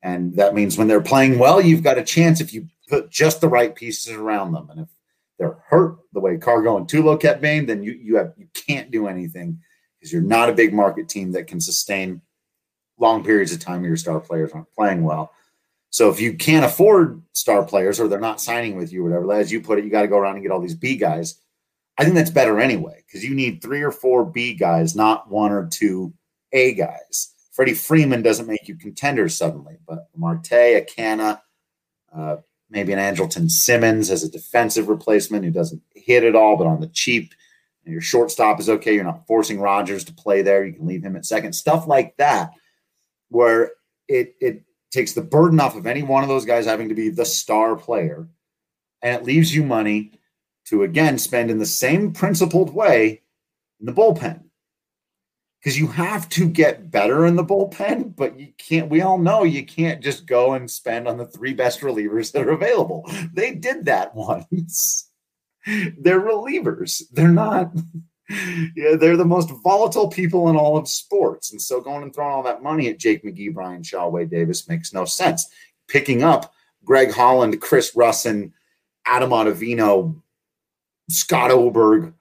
[0.03, 3.41] And that means when they're playing well, you've got a chance if you put just
[3.41, 4.69] the right pieces around them.
[4.71, 4.89] And if
[5.39, 8.91] they're hurt the way Cargo and Tulo kept being, then you you have you can't
[8.91, 9.59] do anything
[9.99, 12.21] because you're not a big market team that can sustain
[12.99, 15.33] long periods of time your star players aren't playing well.
[15.91, 19.51] So if you can't afford star players or they're not signing with you, whatever, as
[19.51, 21.41] you put it, you got to go around and get all these B guys.
[21.97, 25.51] I think that's better anyway because you need three or four B guys, not one
[25.51, 26.13] or two
[26.53, 27.35] A guys.
[27.59, 31.41] Freddie Freeman doesn't make you contenders suddenly, but Marte, a Canha,
[32.15, 32.37] uh,
[32.71, 36.81] maybe an Andrelton Simmons as a defensive replacement who doesn't hit at all, but on
[36.81, 37.35] the cheap.
[37.85, 38.95] And your shortstop is okay.
[38.95, 40.65] You're not forcing Rodgers to play there.
[40.65, 41.53] You can leave him at second.
[41.53, 42.53] Stuff like that.
[43.31, 43.73] where
[44.07, 47.09] it it takes the burden off of any one of those guys having to be
[47.11, 48.29] the star player,
[49.03, 50.13] and it leaves you money
[50.67, 53.23] to again spend in the same principled way
[53.81, 54.48] in the bullpen.
[55.61, 58.89] Because you have to get better in the bullpen, but you can't.
[58.89, 62.47] We all know you can't just go and spend on the three best relievers that
[62.47, 63.11] are available.
[63.35, 65.11] They did that once.
[65.67, 67.03] They're relievers.
[67.13, 67.73] They're not
[68.29, 71.51] yeah, they're the most volatile people in all of sports.
[71.51, 74.69] And so going and throwing all that money at Jake McGee, Bryan Shaw, Wade Davis
[74.69, 75.47] makes no sense.
[75.89, 76.53] Picking up
[76.85, 78.53] Greg Holland, Chris Rusin,
[79.07, 80.21] Adam Ottavino,
[81.09, 82.13] Scott Oberg,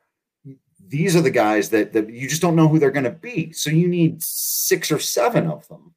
[0.87, 3.51] these are the guys that, that you just don't know who they're going to be.
[3.51, 5.93] So you need six or seven of them.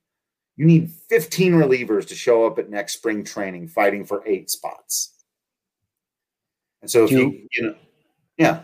[0.56, 5.14] You need 15 relievers to show up at next spring training fighting for eight spots.
[6.82, 7.74] And so if you, you know,
[8.36, 8.60] yeah.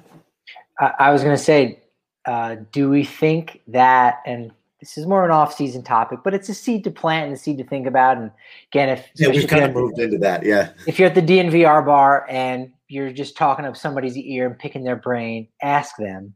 [0.78, 1.80] I, I was going to say,
[2.26, 4.50] uh, do we think that, and
[4.80, 7.58] this is more an off-season topic, but it's a seed to plant and a seed
[7.58, 8.18] to think about.
[8.18, 8.30] And
[8.70, 10.70] again, if yeah, we've kind of moved into that, yeah.
[10.86, 14.84] If you're at the DNVR bar and you're just talking up somebody's ear and picking
[14.84, 16.34] their brain, ask them,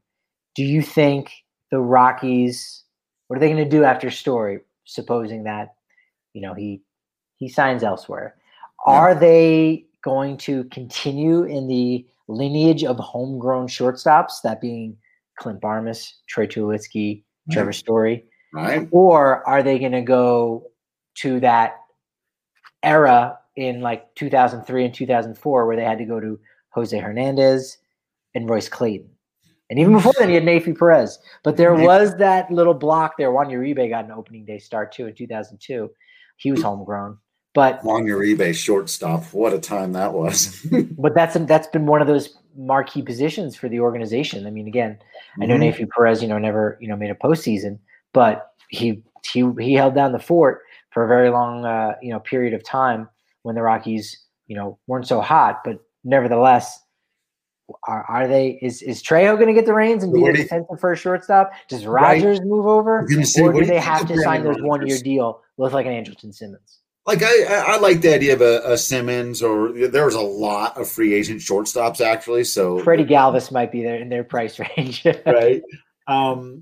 [0.55, 1.33] do you think
[1.71, 2.85] the Rockies?
[3.29, 4.61] What are they going to do after Story?
[4.85, 5.75] Supposing that
[6.33, 6.83] you know he
[7.37, 8.35] he signs elsewhere,
[8.85, 14.97] are they going to continue in the lineage of homegrown shortstops, that being
[15.39, 17.23] Clint Barmes, Troy Tulowitzki.
[17.51, 18.25] Trevor Story?
[18.55, 18.89] Right.
[18.91, 20.71] Or are they going to go
[21.17, 21.81] to that
[22.83, 26.39] era in like 2003 and 2004 where they had to go to
[26.71, 27.79] Jose Hernandez
[28.35, 29.11] and Royce Clayton?
[29.71, 31.19] And even before then, he had Neifi Perez.
[31.45, 33.31] But there was that little block there.
[33.31, 35.89] Juan Uribe got an opening day start too in 2002.
[36.37, 37.19] He was homegrown.
[37.55, 40.67] But Juan Uribe shortstop, what a time that was.
[40.99, 44.47] but that's that's been one of those marquee positions for the organization.
[44.47, 44.99] I mean, again.
[45.41, 45.83] I know mm-hmm.
[45.83, 47.79] Neifi Perez, you know, never you know made a postseason,
[48.13, 52.21] but he he he held down the fort for a very long uh, you know
[52.21, 53.09] period of time
[53.43, 55.63] when the Rockies you know weren't so hot.
[55.65, 56.81] But nevertheless,
[57.87, 60.81] are, are they is is Trejo going to get the reins and be a defensive
[60.81, 61.53] first shortstop?
[61.69, 62.47] Does Rodgers right.
[62.47, 65.87] move over, say, or do they have to sign those one year deal with like
[65.87, 66.79] an Andrelton Simmons?
[67.07, 70.89] Like I, I like the idea of a, a, Simmons, or there's a lot of
[70.89, 72.45] free agent shortstops actually.
[72.45, 75.63] So Freddy Galvis might be there in their price range, right?
[76.07, 76.61] Um,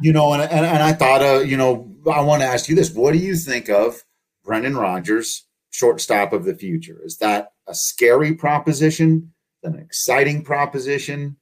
[0.00, 2.76] you know, and, and and I thought, uh, you know, I want to ask you
[2.76, 4.04] this: What do you think of
[4.44, 7.00] Brendan Rodgers, shortstop of the future?
[7.04, 9.32] Is that a scary proposition?
[9.62, 11.36] An exciting proposition?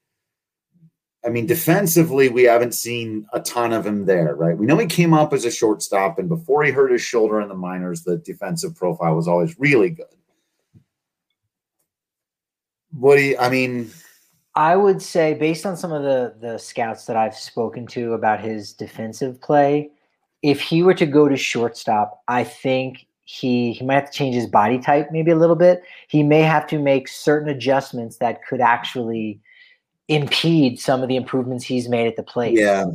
[1.24, 4.56] I mean, defensively, we haven't seen a ton of him there, right?
[4.56, 7.48] We know he came up as a shortstop, and before he hurt his shoulder in
[7.48, 10.06] the minors, the defensive profile was always really good.
[12.92, 13.90] What do you, I mean?
[14.54, 18.40] I would say, based on some of the the scouts that I've spoken to about
[18.40, 19.90] his defensive play,
[20.42, 24.34] if he were to go to shortstop, I think he he might have to change
[24.34, 25.82] his body type maybe a little bit.
[26.08, 29.38] He may have to make certain adjustments that could actually
[30.08, 32.54] impede some of the improvements he's made at the plate.
[32.56, 32.86] Yeah.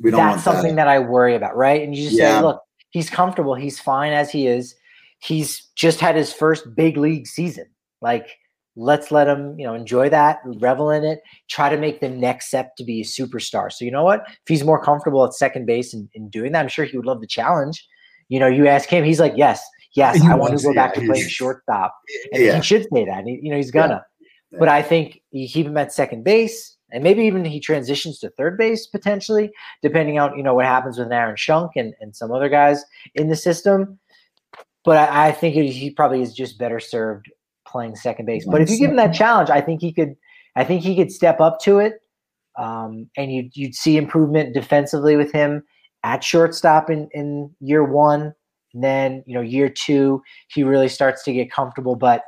[0.00, 0.86] We don't That's something that.
[0.86, 0.88] that.
[0.88, 1.82] I worry about, right?
[1.82, 2.38] And you just yeah.
[2.38, 4.74] say, look, he's comfortable, he's fine as he is.
[5.18, 7.66] He's just had his first big league season.
[8.00, 8.38] Like,
[8.74, 11.20] let's let him, you know, enjoy that, revel in it,
[11.50, 13.70] try to make the next step to be a superstar.
[13.70, 14.24] So you know what?
[14.26, 17.04] If he's more comfortable at second base and, and doing that, I'm sure he would
[17.04, 17.86] love the challenge.
[18.30, 19.62] You know, you ask him, he's like, Yes,
[19.94, 21.94] yes, he I want to go back to playing shortstop.
[22.32, 22.56] And yeah.
[22.56, 23.24] he should say that.
[23.24, 24.04] He, you know, he's gonna.
[24.58, 28.30] But I think you keep him at second base, and maybe even he transitions to
[28.30, 29.50] third base potentially,
[29.82, 32.84] depending on you know what happens with Aaron Schunk and, and some other guys
[33.14, 33.98] in the system.
[34.84, 37.30] But I, I think he probably is just better served
[37.66, 38.44] playing second base.
[38.46, 40.14] But if you give him that challenge, I think he could.
[40.54, 41.94] I think he could step up to it,
[42.58, 45.62] um, and you'd you'd see improvement defensively with him
[46.04, 48.34] at shortstop in in year one.
[48.74, 51.96] And then you know year two, he really starts to get comfortable.
[51.96, 52.22] But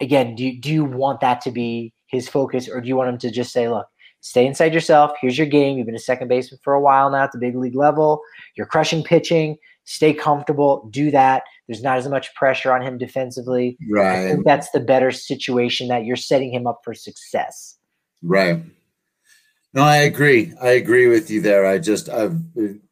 [0.00, 3.08] again, do you, do you want that to be his focus, or do you want
[3.08, 3.86] him to just say, look,
[4.20, 5.12] stay inside yourself.
[5.20, 5.76] Here's your game.
[5.76, 8.20] You've been a second baseman for a while now at the big league level.
[8.56, 9.56] You're crushing pitching.
[9.84, 10.88] Stay comfortable.
[10.90, 11.44] Do that.
[11.68, 13.76] There's not as much pressure on him defensively.
[13.90, 14.26] Right.
[14.26, 17.76] I think that's the better situation that you're setting him up for success.
[18.22, 18.62] Right.
[19.74, 20.52] No, I agree.
[20.60, 21.66] I agree with you there.
[21.66, 22.40] I just I've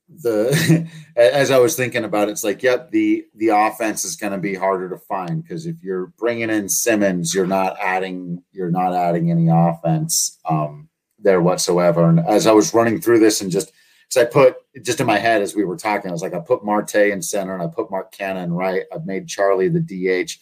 [0.09, 4.33] the as I was thinking about it, it's like, yep, the the offense is going
[4.33, 8.71] to be harder to find because if you're bringing in Simmons, you're not adding you're
[8.71, 10.89] not adding any offense um,
[11.19, 12.09] there whatsoever.
[12.09, 13.73] And as I was running through this, and just
[14.09, 16.41] because I put just in my head as we were talking, I was like, I
[16.41, 18.85] put Marte in center and I put Mark Canha right.
[18.93, 20.33] I've made Charlie the DH,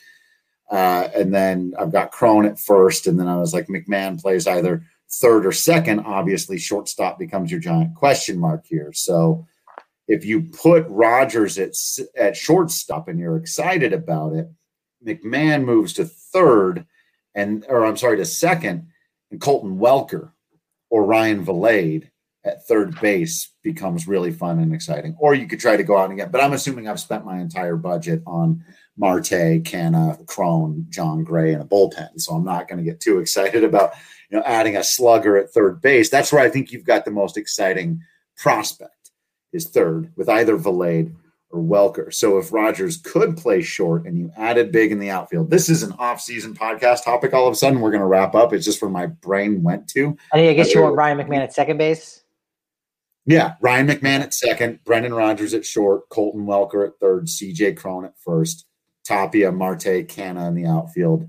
[0.70, 4.46] uh, and then I've got Cron at first, and then I was like, McMahon plays
[4.46, 6.00] either third or second.
[6.00, 8.92] Obviously, shortstop becomes your giant question mark here.
[8.92, 9.46] So
[10.08, 11.74] If you put Rodgers at
[12.16, 14.48] at shortstop and you're excited about it,
[15.06, 16.86] McMahon moves to third,
[17.34, 18.88] and or I'm sorry to second,
[19.30, 20.32] and Colton Welker
[20.90, 22.08] or Ryan Vilade
[22.44, 25.16] at third base becomes really fun and exciting.
[25.20, 27.38] Or you could try to go out and get, but I'm assuming I've spent my
[27.38, 28.64] entire budget on
[28.96, 32.20] Marte, Canha, Cron, Jon Gray, and a bullpen.
[32.20, 33.92] So I'm not going to get too excited about
[34.30, 36.10] you know adding a slugger at third base.
[36.10, 38.00] That's where I think you've got the most exciting
[38.36, 39.01] prospect
[39.52, 41.14] is third with either Vilade
[41.50, 42.12] or Welker.
[42.12, 45.82] So if Rodgers could play short and you added big in the outfield, this is
[45.82, 47.34] an off-season podcast topic.
[47.34, 48.52] All of a sudden, we're going to wrap up.
[48.52, 50.16] It's just where my brain went to.
[50.32, 52.24] I guess you want Ryan McMahon at second base.
[53.24, 58.04] Yeah, Ryan McMahon at second, Brendan Rodgers at short, Colton Welker at third, CJ Cron
[58.04, 58.66] at first,
[59.04, 61.28] Tapia, Marte, Canha in the outfield,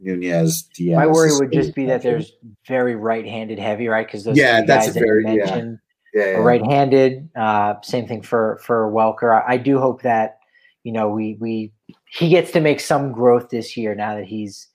[0.00, 0.96] Nunez, Diaz.
[0.96, 2.32] My worry would just be that there's
[2.66, 4.04] very right-handed heavy, right?
[4.04, 5.78] Because those yeah, that's a very mentioned
[6.14, 7.28] yeah, yeah, right-handed.
[7.36, 9.42] Uh, same thing for for Welker.
[9.42, 10.38] I, I do hope that
[10.84, 11.72] you know we we
[12.10, 14.68] he gets to make some growth this year now that he's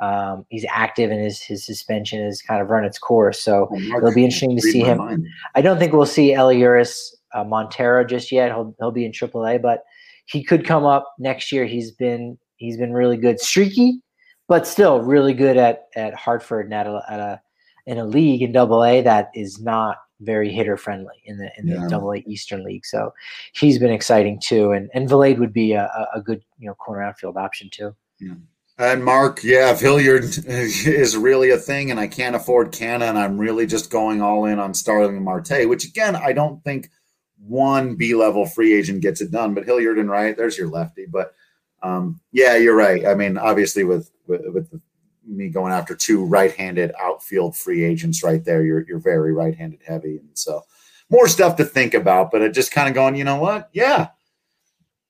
[0.00, 3.42] um, he's active and his his suspension has kind of run its course.
[3.42, 5.26] So Oh, it'll be interesting to see him.
[5.54, 8.50] I don't think we'll see Elehuris uh, Montero just yet.
[8.50, 9.84] He'll he'll be in AAA, but
[10.26, 11.66] he could come up next year.
[11.66, 14.00] He's been he's been really good, streaky,
[14.48, 17.40] but still really good at at Hartford and at a, at a
[17.86, 21.66] in a league in Double A that is not very hitter friendly in the in
[21.66, 21.88] the Yeah.
[21.88, 22.84] Double A Eastern League.
[22.86, 23.12] So
[23.52, 27.02] he's been exciting too, and and Vilade would be a, a- good you know corner
[27.02, 27.94] outfield option too.
[28.78, 33.18] And Mark, yeah, if Hilliard is really a thing and I can't afford Canha and
[33.18, 36.88] I'm really just going all in on Starling Marte, which again, I don't think
[37.38, 41.06] one B level free agent gets it done, but Hilliard and Wright, there's your lefty.
[41.06, 41.34] But
[41.82, 43.06] um, yeah, you're right.
[43.06, 44.80] I mean, obviously with, with, with
[45.36, 50.18] me going after two right-handed outfield free agents right there, you're, you're very right-handed heavy.
[50.18, 50.62] And so
[51.10, 53.68] more stuff to think about, but it just kind of going, you know what?
[53.72, 54.08] Yeah,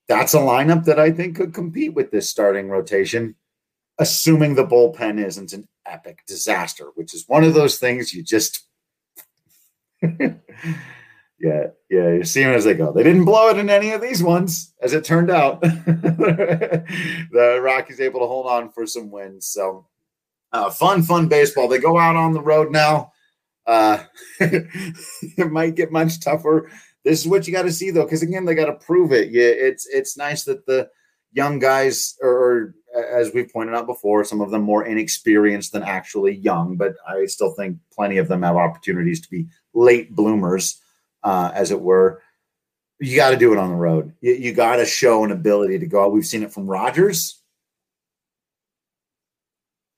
[0.08, 3.36] that's a lineup that I think could compete with this starting rotation
[4.00, 8.66] assuming the bullpen isn't an epic disaster, which is one of those things you just
[10.02, 12.90] yeah, yeah, you see them as they go.
[12.90, 15.60] They didn't blow it in any of these ones, as it turned out.
[15.60, 19.46] the Rockies able to hold on for some wins.
[19.46, 19.86] So
[20.52, 21.68] uh, fun, fun baseball.
[21.68, 23.12] They go out on the road now.
[23.66, 24.02] Uh,
[24.40, 26.70] it might get much tougher.
[27.04, 29.30] This is what you got to see, though, because again, they got to prove it.
[29.30, 30.90] Yeah, it's it's nice that the
[31.32, 36.36] young guys, or, as we've pointed out before, some of them more inexperienced than actually
[36.36, 40.80] young, but I still think plenty of them have opportunities to be late bloomers,
[41.22, 42.22] uh, as it were.
[42.98, 44.12] You got to do it on the road.
[44.20, 46.12] You, you got to show an ability to go out.
[46.12, 47.39] We've seen it from Rodgers,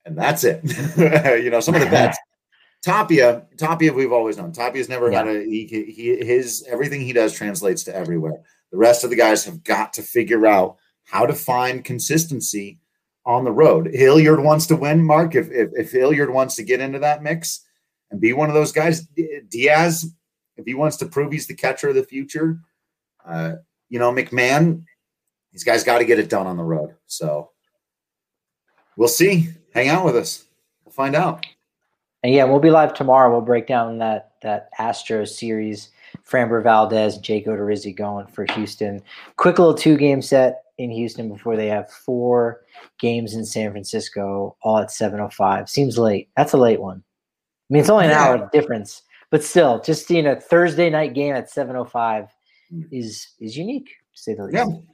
[0.05, 0.61] and that's it.
[1.43, 2.19] you know, some of the bets.
[2.83, 4.51] Tapia, Tapia, we've always known.
[4.51, 8.43] Tapia's never had a he, he his everything he does translates to everywhere.
[8.73, 12.81] The rest of the guys have got to figure out how to find consistency
[13.25, 13.89] on the road.
[13.93, 15.37] Hilliard wants to win, Mark.
[15.37, 17.65] If if, if Hilliard wants to get into that mix
[18.11, 19.07] and be one of those guys,
[19.49, 20.13] Diaz,
[20.57, 22.59] if he wants to prove he's the catcher of the future,
[23.25, 23.55] uh,
[23.89, 24.83] you know, McMahon,
[25.53, 26.95] these guys got to get it done on the road.
[27.07, 27.51] So
[28.97, 29.51] we'll see.
[29.75, 30.45] Hang out with us.
[30.85, 31.45] We'll find out.
[32.23, 33.31] And yeah, we'll be live tomorrow.
[33.31, 35.91] We'll break down that that Astros series.
[36.29, 39.03] Framber Valdez, Jake Odorizzi going for Houston.
[39.37, 42.63] Quick little two game set in Houston before they have four
[42.99, 45.69] games in San Francisco, all at 7:05.
[45.69, 46.29] Seems late.
[46.37, 46.99] That's a late one.
[46.99, 48.25] I mean, it's only an Yeah.
[48.25, 52.29] hour difference, but still, just seeing a Thursday night game at 7:05
[52.71, 52.83] hmm.
[52.91, 54.55] is is unique, to say the least.
[54.55, 54.92] Yeah.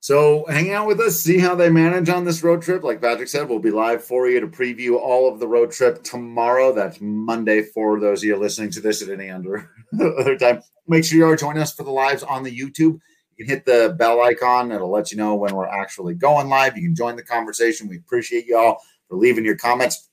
[0.00, 2.84] So hang out with us, see how they manage on this road trip.
[2.84, 6.04] Like Patrick said, we'll be live for you to preview all of the road trip
[6.04, 6.72] tomorrow.
[6.72, 9.68] That's Monday for those of you listening to this at any under
[10.00, 10.62] other time.
[10.86, 13.00] Make sure you are joining us for the lives on the YouTube.
[13.36, 14.70] You can hit the bell icon.
[14.70, 16.76] It'll let you know when we're actually going live.
[16.76, 17.88] You can join the conversation.
[17.88, 20.10] We appreciate you all for leaving your comments.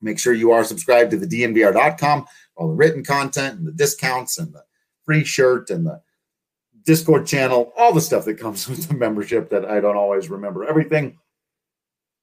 [0.00, 4.38] Make sure you are subscribed to the DNVR.com, all the written content and the discounts
[4.38, 4.62] and the
[5.04, 6.00] free shirt and the
[6.86, 10.64] Discord channel, all the stuff that comes with the membership that I don't always remember
[10.64, 11.18] everything.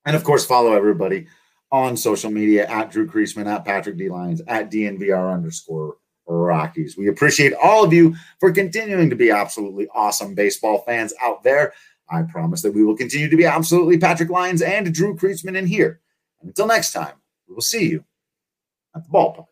[0.06, 1.28] And of course, follow everybody
[1.72, 4.10] on social media at Drew Creasman, at Patrick D.
[4.10, 6.98] Lyons, at DNVR underscore Rockies.
[6.98, 11.74] We appreciate all of you for continuing to be absolutely awesome baseball fans out there.
[12.10, 15.66] I promise that we will continue to be absolutely Patrick Lyons and Drew Creasman in
[15.66, 16.00] here.
[16.42, 17.16] Until next time,
[17.48, 18.04] we will see you
[18.96, 19.48] at the ballpark.